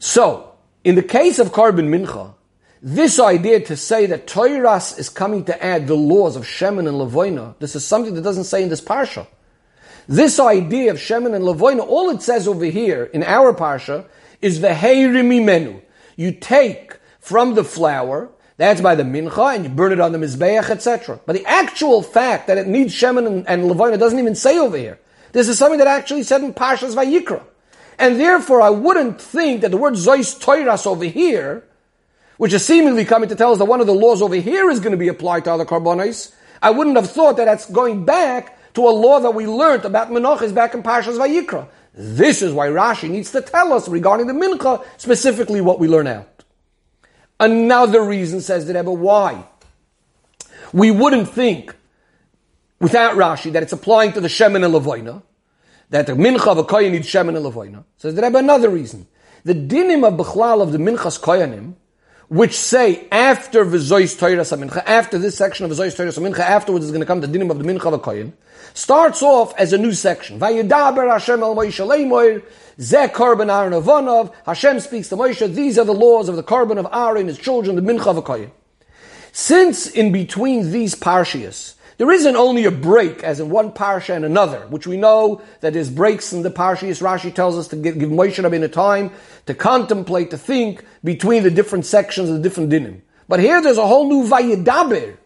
So, 0.00 0.49
in 0.84 0.94
the 0.94 1.02
case 1.02 1.38
of 1.38 1.48
korban 1.48 1.88
mincha, 1.88 2.34
this 2.82 3.20
idea 3.20 3.60
to 3.60 3.76
say 3.76 4.06
that 4.06 4.26
Toiras 4.26 4.98
is 4.98 5.10
coming 5.10 5.44
to 5.44 5.62
add 5.62 5.86
the 5.86 5.94
laws 5.94 6.36
of 6.36 6.44
Shemin 6.44 6.88
and 6.88 6.96
Lavoina, 6.96 7.54
this 7.58 7.76
is 7.76 7.84
something 7.84 8.14
that 8.14 8.22
doesn't 8.22 8.44
say 8.44 8.62
in 8.62 8.70
this 8.70 8.80
parsha. 8.80 9.26
This 10.08 10.40
idea 10.40 10.90
of 10.90 10.96
Shemin 10.96 11.34
and 11.34 11.44
Lavoina, 11.44 11.86
all 11.86 12.08
it 12.10 12.22
says 12.22 12.48
over 12.48 12.64
here 12.64 13.04
in 13.04 13.22
our 13.22 13.52
parsha 13.52 14.06
is 14.40 14.58
Veheirimi 14.58 15.44
menu. 15.44 15.82
You 16.16 16.32
take 16.32 16.98
from 17.20 17.54
the 17.54 17.64
flour, 17.64 18.30
that's 18.56 18.80
by 18.80 18.94
the 18.94 19.02
mincha, 19.02 19.54
and 19.54 19.64
you 19.64 19.70
burn 19.70 19.92
it 19.92 20.00
on 20.00 20.12
the 20.12 20.18
mizbeach, 20.18 20.70
etc. 20.70 21.20
But 21.26 21.34
the 21.34 21.44
actual 21.44 22.02
fact 22.02 22.46
that 22.46 22.56
it 22.56 22.66
needs 22.66 22.94
Shemin 22.94 23.26
and, 23.26 23.48
and 23.48 23.64
Lavoina 23.64 23.98
doesn't 23.98 24.18
even 24.18 24.34
say 24.34 24.58
over 24.58 24.78
here. 24.78 24.98
This 25.32 25.48
is 25.48 25.58
something 25.58 25.78
that 25.78 25.86
actually 25.86 26.22
said 26.22 26.42
in 26.42 26.54
Parshas 26.54 26.94
Vayikra. 26.94 27.44
And 28.00 28.18
therefore, 28.18 28.62
I 28.62 28.70
wouldn't 28.70 29.20
think 29.20 29.60
that 29.60 29.70
the 29.70 29.76
word 29.76 29.94
Zois 29.94 30.40
Toiras 30.40 30.86
over 30.86 31.04
here 31.04 31.64
which 32.40 32.54
is 32.54 32.64
seemingly 32.64 33.04
coming 33.04 33.28
to 33.28 33.36
tell 33.36 33.52
us 33.52 33.58
that 33.58 33.66
one 33.66 33.82
of 33.82 33.86
the 33.86 33.92
laws 33.92 34.22
over 34.22 34.34
here 34.34 34.70
is 34.70 34.80
going 34.80 34.92
to 34.92 34.96
be 34.96 35.08
applied 35.08 35.44
to 35.44 35.52
other 35.52 35.66
karbonis, 35.66 36.32
I 36.62 36.70
wouldn't 36.70 36.96
have 36.96 37.10
thought 37.10 37.36
that 37.36 37.44
that's 37.44 37.70
going 37.70 38.06
back 38.06 38.56
to 38.72 38.88
a 38.88 38.88
law 38.88 39.20
that 39.20 39.32
we 39.32 39.46
learned 39.46 39.84
about 39.84 40.08
Menachos 40.08 40.54
back 40.54 40.72
in 40.72 40.82
Parshas 40.82 41.18
Vayikra. 41.18 41.68
This 41.92 42.40
is 42.40 42.54
why 42.54 42.68
Rashi 42.68 43.10
needs 43.10 43.30
to 43.32 43.42
tell 43.42 43.74
us 43.74 43.90
regarding 43.90 44.26
the 44.26 44.32
Mincha, 44.32 44.82
specifically 44.96 45.60
what 45.60 45.78
we 45.78 45.86
learn 45.86 46.06
out. 46.06 46.44
Another 47.38 48.02
reason, 48.02 48.40
says 48.40 48.66
the 48.66 48.72
Rebbe, 48.72 48.90
why? 48.90 49.44
We 50.72 50.90
wouldn't 50.90 51.28
think, 51.28 51.74
without 52.80 53.16
Rashi, 53.16 53.52
that 53.52 53.62
it's 53.62 53.74
applying 53.74 54.14
to 54.14 54.20
the 54.22 54.28
Shemin 54.28 54.64
and 54.64 54.72
Lavoina, 54.72 55.22
that 55.90 56.06
the 56.06 56.12
Mincha 56.14 56.48
of 56.48 56.58
a 56.58 56.64
Kohen 56.64 56.92
needs 56.92 57.06
Shemin 57.06 57.36
and. 57.36 57.84
Says 57.98 58.14
the 58.14 58.22
Rebbe, 58.22 58.38
another 58.38 58.70
reason. 58.70 59.06
The 59.44 59.54
dinim 59.54 60.06
of 60.06 60.14
Bechlal 60.14 60.62
of 60.62 60.72
the 60.72 60.78
Minchas 60.78 61.20
Koyanim 61.20 61.74
which 62.30 62.54
say 62.54 63.08
after 63.10 63.64
V'zois 63.64 64.16
Toiras 64.16 64.56
HaMincha, 64.56 64.84
after 64.86 65.18
this 65.18 65.36
section 65.36 65.64
of 65.64 65.72
V'zois 65.72 65.96
Toiras 65.96 66.16
HaMincha, 66.16 66.38
afterwards 66.38 66.84
is 66.84 66.92
going 66.92 67.00
to 67.00 67.06
come 67.06 67.20
the 67.20 67.26
dinim 67.26 67.50
of 67.50 67.58
the 67.58 67.64
Mincha 67.64 67.98
V'koyin, 67.98 68.32
starts 68.72 69.20
off 69.20 69.52
as 69.58 69.72
a 69.72 69.78
new 69.78 69.92
section. 69.92 70.38
Vayedaber 70.38 71.10
Hashem 71.10 71.42
el 71.42 71.56
Moshe 71.56 71.84
leimoir, 71.84 72.44
Zeh 72.78 73.10
Korban 73.10 73.52
Aaron 73.52 73.72
Avonov, 73.72 74.32
Hashem 74.46 74.78
speaks 74.78 75.08
to 75.08 75.16
Moshe, 75.16 75.52
these 75.52 75.76
are 75.76 75.84
the 75.84 75.92
laws 75.92 76.28
of 76.28 76.36
the 76.36 76.44
Korban 76.44 76.78
of 76.78 76.86
Aaron, 76.92 77.26
his 77.26 77.36
children, 77.36 77.74
the 77.74 77.82
Mincha 77.82 78.22
V'koyin. 78.22 78.52
Since 79.32 79.88
in 79.88 80.12
between 80.12 80.70
these 80.70 80.94
parshias, 80.94 81.74
there 82.00 82.10
isn't 82.10 82.34
only 82.34 82.64
a 82.64 82.70
break, 82.70 83.22
as 83.22 83.40
in 83.40 83.50
one 83.50 83.72
parsha 83.72 84.16
and 84.16 84.24
another, 84.24 84.60
which 84.68 84.86
we 84.86 84.96
know 84.96 85.42
that 85.60 85.74
there's 85.74 85.90
breaks 85.90 86.32
in 86.32 86.40
the 86.40 86.50
parshias. 86.50 87.02
Rashi 87.02 87.34
tells 87.34 87.58
us 87.58 87.68
to 87.68 87.76
give, 87.76 87.98
give 87.98 88.08
Moshe 88.08 88.42
Rabbeinu 88.42 88.72
time 88.72 89.10
to 89.44 89.52
contemplate, 89.52 90.30
to 90.30 90.38
think 90.38 90.82
between 91.04 91.42
the 91.42 91.50
different 91.50 91.84
sections 91.84 92.30
of 92.30 92.36
the 92.36 92.40
different 92.40 92.70
dinim. 92.70 93.02
But 93.28 93.40
here 93.40 93.60
there's 93.60 93.76
a 93.76 93.86
whole 93.86 94.08
new 94.08 94.26
vayedaber. 94.26 95.18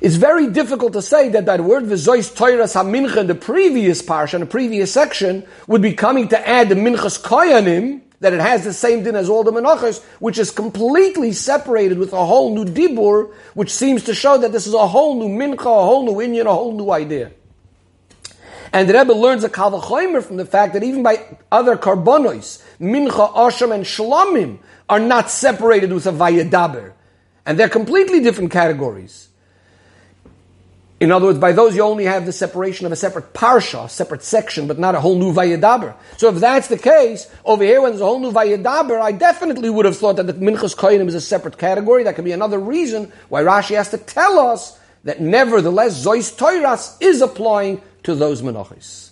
It's 0.00 0.16
very 0.16 0.48
difficult 0.48 0.92
to 0.94 1.02
say 1.02 1.28
that 1.28 1.46
that 1.46 1.60
word 1.60 1.84
v'zois 1.84 2.34
toiras 2.34 2.74
hamincha 2.74 3.18
in 3.18 3.28
the 3.28 3.36
previous 3.36 4.02
parsha, 4.02 4.34
in 4.34 4.40
the 4.40 4.46
previous 4.46 4.92
section, 4.92 5.46
would 5.68 5.82
be 5.82 5.92
coming 5.92 6.26
to 6.30 6.48
add 6.48 6.68
the 6.68 6.74
minchas 6.74 7.22
koyanim, 7.22 8.00
that 8.22 8.32
it 8.32 8.40
has 8.40 8.64
the 8.64 8.72
same 8.72 9.02
din 9.02 9.16
as 9.16 9.28
all 9.28 9.42
the 9.42 9.50
menachos, 9.50 10.00
which 10.20 10.38
is 10.38 10.52
completely 10.52 11.32
separated 11.32 11.98
with 11.98 12.12
a 12.12 12.24
whole 12.24 12.54
new 12.54 12.64
dibur, 12.64 13.34
which 13.54 13.74
seems 13.74 14.04
to 14.04 14.14
show 14.14 14.38
that 14.38 14.52
this 14.52 14.68
is 14.68 14.74
a 14.74 14.86
whole 14.86 15.18
new 15.18 15.28
mincha, 15.28 15.66
a 15.66 15.84
whole 15.84 16.04
new 16.04 16.14
inyan, 16.24 16.46
a 16.46 16.54
whole 16.54 16.72
new 16.72 16.92
idea. 16.92 17.32
And 18.72 18.88
the 18.88 18.94
Rebbe 18.94 19.12
learns 19.12 19.42
a 19.42 19.48
kalvachomer 19.48 20.22
from 20.22 20.36
the 20.36 20.46
fact 20.46 20.72
that 20.74 20.84
even 20.84 21.02
by 21.02 21.36
other 21.50 21.76
karbonos, 21.76 22.62
mincha, 22.80 23.34
asham, 23.34 23.74
and 23.74 23.84
shlamim 23.84 24.60
are 24.88 25.00
not 25.00 25.28
separated 25.28 25.92
with 25.92 26.06
a 26.06 26.12
vayadaber. 26.12 26.92
And 27.44 27.58
they're 27.58 27.68
completely 27.68 28.20
different 28.20 28.52
categories. 28.52 29.30
In 31.02 31.10
other 31.10 31.26
words, 31.26 31.40
by 31.40 31.50
those 31.50 31.74
you 31.74 31.82
only 31.82 32.04
have 32.04 32.26
the 32.26 32.32
separation 32.32 32.86
of 32.86 32.92
a 32.92 32.96
separate 32.96 33.32
parsha, 33.32 33.90
separate 33.90 34.22
section, 34.22 34.68
but 34.68 34.78
not 34.78 34.94
a 34.94 35.00
whole 35.00 35.18
new 35.18 35.32
vayadaber. 35.32 35.96
So 36.16 36.28
if 36.28 36.36
that's 36.36 36.68
the 36.68 36.78
case, 36.78 37.28
over 37.44 37.64
here 37.64 37.82
when 37.82 37.90
there's 37.90 38.00
a 38.00 38.04
whole 38.04 38.20
new 38.20 38.30
vayadaber, 38.30 39.00
I 39.00 39.10
definitely 39.10 39.68
would 39.68 39.84
have 39.84 39.96
thought 39.96 40.14
that 40.14 40.28
the 40.28 40.34
minchas 40.34 40.76
koyanim 40.76 41.08
is 41.08 41.16
a 41.16 41.20
separate 41.20 41.58
category. 41.58 42.04
That 42.04 42.14
could 42.14 42.24
be 42.24 42.30
another 42.30 42.60
reason 42.60 43.12
why 43.28 43.42
Rashi 43.42 43.74
has 43.74 43.90
to 43.90 43.98
tell 43.98 44.38
us 44.38 44.78
that 45.02 45.20
nevertheless 45.20 46.06
Zois 46.06 46.32
Toiras 46.38 46.96
is 47.00 47.20
applying 47.20 47.82
to 48.04 48.14
those 48.14 48.40
menachos. 48.40 49.11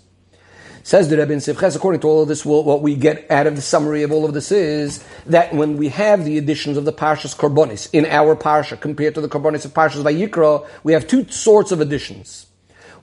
Says 0.91 1.09
the 1.09 1.19
Rebbe 1.19 1.33
in 1.33 1.77
according 1.77 2.01
to 2.01 2.09
all 2.09 2.23
of 2.23 2.27
this, 2.27 2.45
what 2.45 2.83
we 2.83 2.97
get 2.97 3.31
out 3.31 3.47
of 3.47 3.55
the 3.55 3.63
summary 3.63 4.03
of 4.03 4.11
all 4.11 4.25
of 4.25 4.35
this 4.35 4.51
is 4.51 5.05
that 5.27 5.55
when 5.55 5.77
we 5.77 5.89
have 5.91 6.25
the 6.25 6.37
additions 6.37 6.77
of 6.77 6.85
the 6.85 6.93
Parshas 6.93 7.37
Korbonis 7.37 7.89
in 7.93 8.07
our 8.07 8.35
Parsha 8.35 8.81
compared 8.81 9.15
to 9.15 9.21
the 9.21 9.29
Korbonis 9.29 9.65
of 9.65 9.73
Parshas 9.73 10.03
Vayikra, 10.03 10.69
we 10.83 10.93
have 10.93 11.07
two 11.07 11.29
sorts 11.29 11.71
of 11.71 11.81
additions. 11.81 12.47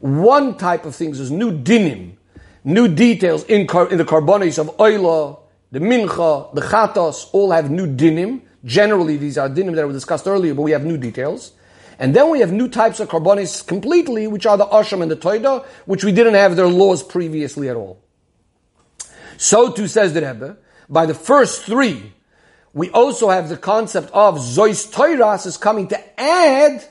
One 0.02 0.58
type 0.58 0.84
of 0.84 0.98
things 0.98 1.22
is 1.22 1.32
new 1.32 1.50
dinim, 1.50 2.18
new 2.66 2.90
details 2.90 3.46
in, 3.46 3.62
in 3.62 3.98
the 3.98 4.06
Korbonis 4.06 4.60
of 4.60 4.76
Oila, 4.76 5.40
the 5.72 5.80
Mincha, 5.80 6.54
the 6.54 6.60
Chatos, 6.60 7.30
all 7.32 7.52
have 7.52 7.72
new 7.72 7.88
dinim. 7.88 8.42
Generally, 8.66 9.16
these 9.16 9.38
are 9.38 9.48
dinim 9.48 9.76
that 9.76 9.88
were 9.88 9.94
discussed 9.94 10.28
earlier, 10.28 10.54
but 10.54 10.64
we 10.64 10.72
have 10.72 10.84
new 10.84 10.98
details. 10.98 11.54
And 12.00 12.16
then 12.16 12.30
we 12.30 12.40
have 12.42 12.52
new 12.52 12.68
types 12.68 13.00
of 13.00 13.10
karbonis 13.10 13.66
completely, 13.66 14.28
which 14.28 14.46
are 14.46 14.58
the 14.58 14.68
Asham 14.68 15.02
and 15.02 15.10
the 15.10 15.16
Toida, 15.16 15.66
which 15.86 16.04
we 16.04 16.12
didn't 16.12 16.36
have 16.36 16.56
their 16.56 16.68
laws 16.68 17.02
previously 17.02 17.70
at 17.70 17.76
all. 17.76 18.00
So 19.38 19.72
too 19.72 19.88
says 19.88 20.14
the 20.14 20.22
Rebbe, 20.22 20.58
by 20.90 21.06
the 21.06 21.14
first 21.14 21.64
three, 21.64 22.14
we 22.74 22.90
also 22.92 23.30
have 23.30 23.50
the 23.50 23.58
concept 23.58 24.12
of 24.14 24.36
Zois 24.38 24.92
Toiras 24.92 25.46
is 25.46 25.58
coming 25.58 25.88
to 25.88 26.20
add 26.20 26.88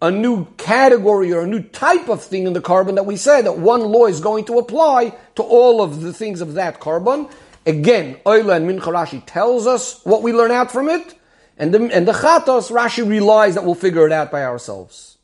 a 0.00 0.10
new 0.10 0.46
category 0.56 1.32
or 1.32 1.42
a 1.42 1.46
new 1.46 1.62
type 1.62 2.08
of 2.08 2.22
thing 2.22 2.46
in 2.46 2.52
the 2.52 2.60
korban 2.60 2.94
that 2.94 3.04
we 3.04 3.16
said 3.16 3.42
that 3.42 3.58
one 3.58 3.82
law 3.82 4.06
is 4.06 4.20
going 4.20 4.44
to 4.44 4.58
apply 4.58 5.12
to 5.34 5.42
all 5.42 5.82
of 5.82 6.02
the 6.02 6.12
things 6.12 6.40
of 6.40 6.54
that 6.54 6.80
korban. 6.80 7.30
Again, 7.66 8.16
Oila 8.24 8.56
and 8.56 8.70
Mincha 8.70 8.92
Rashi 8.92 9.22
tells 9.26 9.66
us 9.66 10.04
what 10.04 10.22
we 10.22 10.32
learn 10.32 10.52
out 10.52 10.70
from 10.70 10.88
it, 10.88 11.17
and 11.58 11.74
the, 11.74 11.82
and 11.92 12.06
the 12.06 12.12
Chatos, 12.12 12.70
Rashi 12.70 13.06
relies 13.06 13.54
that 13.54 13.64
we'll 13.64 13.74
figure 13.74 14.06
it 14.06 14.12
out 14.12 14.30
by 14.30 14.44
ourselves. 14.44 15.18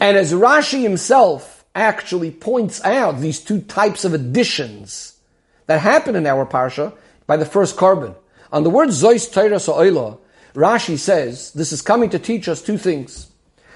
And 0.00 0.16
as 0.16 0.32
Rashi 0.32 0.82
himself 0.82 1.64
actually 1.74 2.30
points 2.30 2.82
out 2.82 3.20
these 3.20 3.38
two 3.38 3.60
types 3.60 4.04
of 4.04 4.14
additions 4.14 5.18
that 5.66 5.80
happen 5.80 6.16
in 6.16 6.26
our 6.26 6.46
Parsha 6.46 6.96
by 7.26 7.36
the 7.36 7.44
first 7.44 7.76
korban. 7.76 8.16
On 8.50 8.64
the 8.64 8.70
word 8.70 8.88
Zois 8.88 9.30
Torah 9.30 9.60
Sa'oila, 9.60 10.18
Rashi 10.54 10.98
says 10.98 11.52
this 11.52 11.72
is 11.72 11.82
coming 11.82 12.10
to 12.10 12.18
teach 12.18 12.48
us 12.48 12.62
two 12.62 12.78
things. 12.78 13.30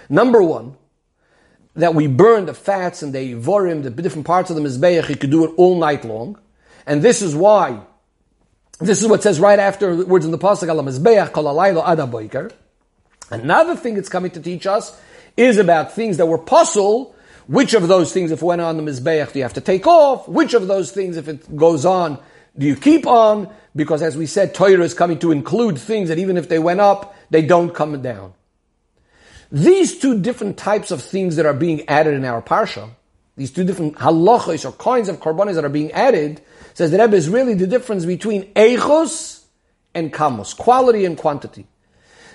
Number 0.09 0.43
one, 0.43 0.77
that 1.75 1.95
we 1.95 2.07
burn 2.07 2.47
the 2.47 2.55
fats 2.55 3.03
and 3.03 3.13
the 3.13 3.35
ivorim, 3.35 3.83
the 3.83 3.91
different 3.91 4.27
parts 4.27 4.49
of 4.49 4.57
the 4.57 4.63
Mizbeach, 4.63 5.09
you 5.09 5.17
could 5.17 5.31
do 5.31 5.45
it 5.45 5.53
all 5.57 5.79
night 5.79 6.05
long. 6.05 6.39
And 6.87 7.03
this 7.03 7.21
is 7.21 7.35
why 7.35 7.81
this 8.81 9.03
is 9.03 9.09
what 9.09 9.23
says 9.23 9.39
right 9.41 9.59
after 9.59 9.97
the 9.97 10.07
words 10.07 10.25
in 10.25 10.31
the 10.31 10.39
pasuk 10.39 10.69
Another 13.31 13.77
thing 13.77 13.97
it's 13.97 14.09
coming 14.09 14.31
to 14.33 14.41
teach 14.41 14.67
us 14.67 15.01
is 15.37 15.59
about 15.59 15.93
things 15.93 16.17
that 16.19 16.27
were 16.27 16.39
puzzle. 16.39 17.15
Which 17.47 17.75
of 17.75 17.89
those 17.89 18.13
things, 18.13 18.31
if 18.31 18.41
it 18.41 18.45
went 18.45 18.63
on 18.63 18.77
the 18.79 18.83
Mizbeach, 18.83 19.33
do 19.33 19.39
you 19.39 19.43
have 19.43 19.55
to 19.55 19.61
take 19.61 19.87
off? 19.87 20.27
Which 20.29 20.55
of 20.55 20.67
those 20.67 20.93
things, 20.93 21.17
if 21.17 21.29
it 21.29 21.55
goes 21.55 21.85
on, 21.85 22.19
do 22.57 22.67
you 22.67 22.77
keep 22.77 23.07
on? 23.07 23.53
Because 23.77 24.01
as 24.03 24.17
we 24.17 24.27
said, 24.27 24.55
Torah 24.55 24.83
is 24.83 24.95
coming 24.95 25.19
to 25.19 25.31
include 25.31 25.79
things 25.79 26.09
that 26.09 26.19
even 26.19 26.37
if 26.37 26.49
they 26.49 26.59
went 26.59 26.81
up, 26.81 27.15
they 27.31 27.43
don't 27.43 27.75
come 27.75 28.01
down. 28.01 28.33
These 29.53 29.99
two 29.99 30.21
different 30.21 30.57
types 30.57 30.91
of 30.91 31.03
things 31.03 31.37
that 31.37 31.47
are 31.47 31.55
being 31.55 31.89
added 31.89 32.15
in 32.15 32.25
our 32.25 32.41
Parsha, 32.41 32.91
these 33.37 33.51
two 33.51 33.65
different 33.65 33.97
halachos 33.97 34.65
or 34.65 34.73
kinds 34.73 35.09
of 35.09 35.21
karbonis 35.21 35.55
that 35.55 35.65
are 35.65 35.69
being 35.69 35.93
added, 35.93 36.41
says 36.75 36.91
the 36.91 36.99
Rebbe 36.99 37.17
is 37.17 37.29
really 37.29 37.55
the 37.55 37.67
difference 37.67 38.05
between 38.05 38.53
eichos 38.55 39.45
and 39.95 40.13
kamos, 40.13 40.57
quality 40.57 41.05
and 41.05 41.17
quantity. 41.17 41.67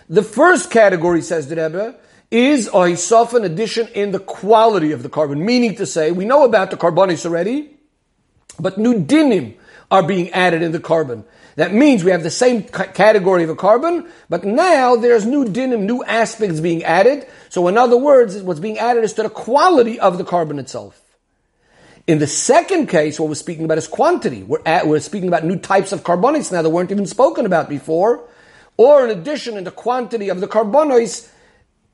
The 0.09 0.23
first 0.23 0.71
category, 0.71 1.21
says 1.21 1.47
the 1.47 1.55
Rebbe, 1.55 1.95
is 2.31 2.67
a 2.67 2.71
hisof, 2.71 3.33
an 3.33 3.43
addition 3.43 3.87
in 3.89 4.11
the 4.11 4.19
quality 4.19 4.91
of 4.91 5.03
the 5.03 5.09
korban, 5.09 5.39
meaning 5.39 5.75
to 5.75 5.85
say, 5.85 6.11
we 6.11 6.25
know 6.25 6.43
about 6.43 6.71
the 6.71 6.77
karbonis 6.77 7.25
already, 7.25 7.77
but 8.59 8.77
new 8.77 9.03
dinim 9.03 9.55
are 9.91 10.03
being 10.03 10.29
added 10.31 10.61
in 10.61 10.71
the 10.71 10.79
korban. 10.79 11.25
That 11.55 11.73
means 11.73 12.03
we 12.03 12.11
have 12.11 12.23
the 12.23 12.29
same 12.29 12.63
category 12.63 13.43
of 13.43 13.49
a 13.49 13.55
korban, 13.55 14.09
but 14.29 14.45
now 14.45 14.95
there's 14.95 15.25
new 15.25 15.45
dinim, 15.45 15.81
new 15.81 16.03
aspects 16.03 16.59
being 16.59 16.83
added. 16.83 17.27
So 17.49 17.67
in 17.67 17.77
other 17.77 17.97
words, 17.97 18.41
what's 18.41 18.59
being 18.59 18.79
added 18.79 19.03
is 19.03 19.13
to 19.13 19.23
the 19.23 19.29
quality 19.29 19.99
of 19.99 20.17
the 20.17 20.23
korban 20.23 20.59
itself. 20.59 20.98
In 22.09 22.17
the 22.17 22.25
second 22.25 22.87
case, 22.87 23.19
what 23.19 23.29
we're 23.29 23.35
speaking 23.35 23.65
about 23.65 23.77
is 23.77 23.85
quantity. 23.85 24.41
We're, 24.41 24.63
at, 24.65 24.87
we're 24.87 24.99
speaking 24.99 25.27
about 25.27 25.45
new 25.45 25.59
types 25.59 25.91
of 25.91 26.01
karbonos 26.01 26.51
now 26.51 26.63
that 26.63 26.69
weren't 26.71 26.89
even 26.89 27.05
spoken 27.05 27.45
about 27.45 27.69
before. 27.69 28.27
Or 28.77 29.05
in 29.05 29.15
addition, 29.15 29.57
in 29.57 29.63
the 29.63 29.69
quantity 29.69 30.29
of 30.29 30.41
the 30.41 30.47
karbonos, 30.47 31.29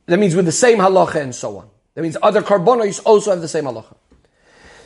that 0.06 0.18
means 0.18 0.34
with 0.34 0.46
the 0.46 0.54
same 0.54 0.78
halacha 0.78 1.16
and 1.16 1.36
so 1.36 1.58
on. 1.58 1.70
That 1.96 2.04
means 2.04 2.16
other 2.24 2.42
karbonos 2.42 3.02
also 3.06 3.32
have 3.32 3.42
the 3.42 3.50
same 3.50 3.66
halacha. 3.66 3.94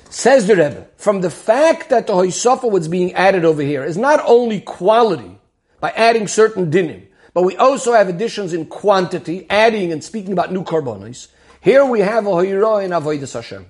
Says 0.09 0.47
the 0.47 0.55
Rebbe, 0.55 0.87
from 0.97 1.21
the 1.21 1.29
fact 1.29 1.89
that 1.89 2.07
the 2.07 2.13
hoisafa 2.13 2.67
was 2.67 2.87
being 2.87 3.13
added 3.13 3.45
over 3.45 3.61
here 3.61 3.83
is 3.83 3.97
not 3.97 4.19
only 4.25 4.61
quality 4.61 5.37
by 5.79 5.91
adding 5.91 6.27
certain 6.27 6.71
dinim, 6.71 7.05
but 7.35 7.43
we 7.43 7.55
also 7.55 7.93
have 7.93 8.09
additions 8.09 8.51
in 8.51 8.65
quantity, 8.65 9.45
adding 9.47 9.91
and 9.91 10.03
speaking 10.03 10.33
about 10.33 10.51
new 10.51 10.63
karbonos. 10.63 11.27
Here 11.61 11.85
we 11.85 11.99
have 11.99 12.25
a 12.25 12.31
hoira 12.31 12.83
in 12.83 12.89
avodas 12.89 13.35
Hashem. 13.35 13.67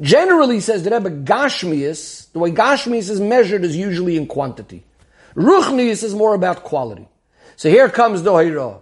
Generally, 0.00 0.60
says 0.60 0.82
the 0.82 0.90
Rebbe, 0.90 1.10
Gashmias, 1.10 2.32
the 2.32 2.38
way 2.38 2.50
Gashmias 2.50 3.10
is 3.10 3.20
measured 3.20 3.64
is 3.64 3.76
usually 3.76 4.16
in 4.16 4.26
quantity. 4.26 4.84
Ruchnius 5.34 6.02
is 6.02 6.14
more 6.14 6.34
about 6.34 6.64
quality. 6.64 7.06
So 7.56 7.68
here 7.68 7.88
comes 7.90 8.22
the 8.22 8.32
Hira. 8.34 8.80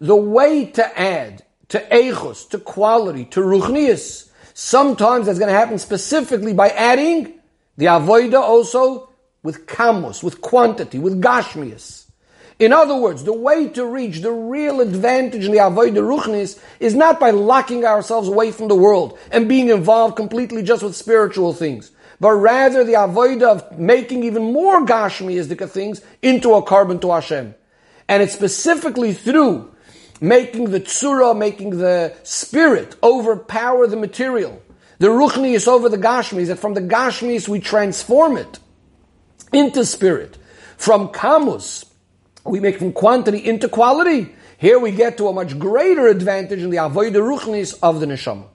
The 0.00 0.16
way 0.16 0.66
to 0.66 0.98
add 0.98 1.44
to 1.68 1.80
Eichus, 1.90 2.48
to 2.50 2.58
quality, 2.58 3.26
to 3.26 3.40
Ruchnius, 3.40 4.30
sometimes 4.54 5.26
that's 5.26 5.38
going 5.38 5.52
to 5.52 5.58
happen 5.58 5.78
specifically 5.78 6.54
by 6.54 6.70
adding 6.70 7.34
the 7.76 7.86
Avoida 7.86 8.40
also 8.40 9.10
with 9.42 9.66
Kamos, 9.66 10.22
with 10.22 10.40
quantity, 10.40 10.98
with 10.98 11.20
Gashmias. 11.20 12.05
In 12.58 12.72
other 12.72 12.96
words, 12.96 13.24
the 13.24 13.34
way 13.34 13.68
to 13.70 13.84
reach 13.84 14.20
the 14.20 14.32
real 14.32 14.80
advantage 14.80 15.44
in 15.44 15.52
the 15.52 15.58
Avodah 15.58 15.96
Ruchnis 15.96 16.58
is 16.80 16.94
not 16.94 17.20
by 17.20 17.30
locking 17.30 17.84
ourselves 17.84 18.28
away 18.28 18.50
from 18.50 18.68
the 18.68 18.74
world 18.74 19.18
and 19.30 19.48
being 19.48 19.68
involved 19.68 20.16
completely 20.16 20.62
just 20.62 20.82
with 20.82 20.96
spiritual 20.96 21.52
things, 21.52 21.90
but 22.18 22.32
rather 22.32 22.82
the 22.82 22.94
Avodah 22.94 23.42
of 23.42 23.78
making 23.78 24.24
even 24.24 24.54
more 24.54 24.86
Gashmiistic 24.86 25.68
things 25.68 26.00
into 26.22 26.54
a 26.54 26.62
korban 26.62 27.00
to 27.02 27.10
Hashem. 27.10 27.54
And 28.08 28.22
it's 28.22 28.32
specifically 28.32 29.12
through 29.12 29.74
making 30.20 30.70
the 30.70 30.80
tsura, 30.80 31.36
making 31.36 31.70
the 31.78 32.14
spirit 32.22 32.96
overpower 33.02 33.86
the 33.86 33.96
material. 33.96 34.62
The 34.98 35.08
Ruchni 35.08 35.52
is 35.52 35.68
over 35.68 35.90
the 35.90 35.98
Gashmis, 35.98 36.46
that 36.46 36.58
from 36.58 36.72
the 36.72 36.80
Gashmis 36.80 37.48
we 37.48 37.60
transform 37.60 38.38
it 38.38 38.58
into 39.52 39.84
spirit. 39.84 40.38
From 40.78 41.08
Kamus, 41.08 41.85
we 42.48 42.60
make 42.60 42.78
from 42.78 42.92
quantity 42.92 43.44
into 43.44 43.68
quality. 43.68 44.34
Here 44.58 44.78
we 44.78 44.90
get 44.90 45.18
to 45.18 45.28
a 45.28 45.32
much 45.32 45.58
greater 45.58 46.06
advantage 46.06 46.62
in 46.62 46.70
the 46.70 46.78
avoid 46.78 47.12
ruchnis 47.14 47.78
of 47.82 48.00
the 48.00 48.06
neshama. 48.06 48.46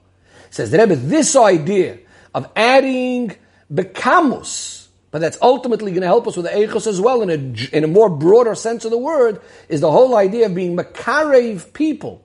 Says 0.50 0.70
the 0.70 0.78
Rebbe, 0.78 0.96
this 0.96 1.36
idea 1.36 1.98
of 2.34 2.48
adding 2.56 3.36
bekamus, 3.72 4.88
but 5.10 5.20
that's 5.20 5.38
ultimately 5.40 5.92
going 5.92 6.02
to 6.02 6.06
help 6.06 6.26
us 6.26 6.36
with 6.36 6.46
the 6.46 6.52
echos 6.52 6.86
as 6.86 7.00
well 7.00 7.22
in 7.22 7.30
a, 7.30 7.76
in 7.76 7.84
a 7.84 7.86
more 7.86 8.08
broader 8.08 8.54
sense 8.54 8.84
of 8.84 8.90
the 8.90 8.98
word, 8.98 9.40
is 9.68 9.80
the 9.80 9.90
whole 9.90 10.16
idea 10.16 10.46
of 10.46 10.54
being 10.54 10.76
makarev 10.76 11.72
people 11.72 12.24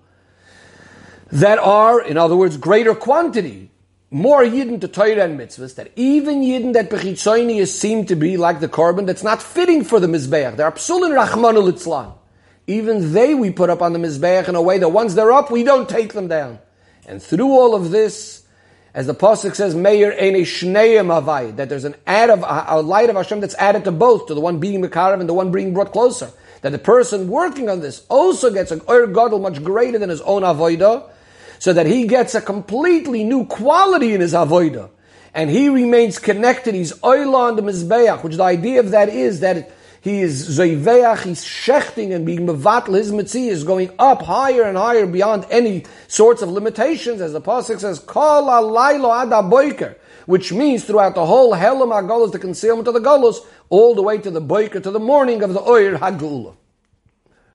that 1.32 1.60
are, 1.60 2.02
in 2.02 2.18
other 2.18 2.36
words, 2.36 2.58
greater 2.58 2.96
quantity, 2.96 3.70
more 4.10 4.42
yidden 4.42 4.80
to 4.82 4.88
Torah 4.88 5.24
and 5.24 5.40
mitzvahs, 5.40 5.76
that 5.76 5.92
even 5.96 6.42
yidden 6.42 6.74
that 6.74 6.90
bechitzoini 6.90 7.68
seem 7.68 8.06
to 8.06 8.16
be 8.16 8.38
like 8.38 8.60
the 8.60 8.70
korban 8.70 9.06
that's 9.06 9.24
not 9.24 9.42
fitting 9.42 9.84
for 9.84 10.00
the 10.00 10.08
mizbeach. 10.08 10.56
They're 10.56 10.72
psulin 10.72 11.14
rachmanu 11.18 11.72
litzlan. 11.72 12.14
Even 12.68 13.14
they 13.14 13.34
we 13.34 13.52
put 13.52 13.70
up 13.70 13.82
on 13.82 13.94
the 13.94 14.00
mizbeach 14.00 14.48
in 14.48 14.56
a 14.56 14.62
way 14.62 14.78
that 14.78 14.90
once 14.90 15.14
they're 15.14 15.32
up, 15.32 15.52
we 15.52 15.64
don't 15.64 15.90
take 15.90 16.14
them 16.14 16.28
down. 16.28 16.60
And 17.06 17.22
through 17.22 17.52
all 17.52 17.76
of 17.76 17.92
this, 17.92 18.44
as 18.94 19.08
the 19.08 19.14
pasuk 19.14 19.56
says, 19.56 19.76
Meir 19.76 20.12
ene 20.12 20.44
shneim 20.44 21.08
avai, 21.08 21.56
that 21.58 21.70
there's 21.70 21.84
an 21.84 21.96
add 22.06 22.30
of 22.30 22.44
a 22.48 22.82
light 22.82 23.10
of 23.10 23.16
Hashem 23.16 23.42
that's 23.42 23.56
added 23.56 23.84
to 23.84 23.92
both, 23.92 24.28
to 24.28 24.34
the 24.34 24.42
one 24.42 24.60
being 24.60 24.82
mekarev 24.82 25.20
and 25.20 25.30
the 25.30 25.34
one 25.34 25.52
being 25.52 25.74
brought 25.74 25.92
closer. 25.92 26.32
That 26.62 26.72
the 26.72 26.80
person 26.80 27.28
working 27.28 27.70
on 27.70 27.82
this 27.82 28.06
also 28.10 28.52
gets 28.52 28.72
an 28.72 28.82
oir 28.88 29.06
gadol 29.08 29.40
much 29.40 29.64
greater 29.64 30.00
than 30.00 30.10
his 30.10 30.22
own 30.22 30.42
avodah, 30.42 31.10
so 31.60 31.74
that 31.74 31.86
he 31.86 32.08
gets 32.08 32.36
a 32.36 32.42
completely 32.42 33.24
new 33.24 33.46
quality 33.46 34.14
in 34.14 34.22
his 34.22 34.34
avodah. 34.34 34.90
And 35.34 35.50
he 35.50 35.70
remains 35.70 36.18
connected. 36.20 36.74
He's 36.74 36.94
oila 36.94 37.50
on 37.50 37.56
the 37.56 37.62
mizbeach, 37.62 38.24
which 38.24 38.36
the 38.36 38.44
idea 38.44 38.80
of 38.80 38.92
that 38.92 39.10
is 39.10 39.42
that 39.42 39.72
he 40.02 40.22
is 40.22 40.58
zoiveach, 40.58 41.24
he's 41.24 41.44
shechting 41.44 42.16
and 42.16 42.26
being 42.26 42.48
mevatl, 42.48 42.96
his 42.96 43.12
mitzvah 43.12 43.40
is 43.40 43.64
going 43.64 43.92
up 44.00 44.22
higher 44.22 44.64
and 44.64 44.78
higher 44.78 45.06
beyond 45.06 45.46
any 45.50 45.86
sorts 46.08 46.42
of 46.42 46.50
limitations, 46.50 47.20
as 47.20 47.34
the 47.34 47.42
Pasuk 47.42 47.80
says, 47.80 48.00
Kol 48.00 48.44
alaylo 48.44 49.26
ada 49.26 49.42
boiker, 49.44 49.98
which 50.26 50.54
means 50.54 50.86
throughout 50.86 51.16
the 51.16 51.26
whole 51.26 51.54
helam 51.54 51.92
agolos, 51.92 52.32
the 52.32 52.40
concealment 52.40 52.88
of 52.88 52.94
the 52.94 53.02
golos, 53.02 53.38
all 53.70 53.96
the 53.96 54.02
way 54.02 54.18
to 54.18 54.32
the 54.32 54.40
boiker, 54.40 54.80
to 54.80 54.92
the 54.92 55.00
morning 55.00 55.44
of 55.44 55.54
the 55.54 55.62
oir 55.62 55.98
hagula. 55.98 56.56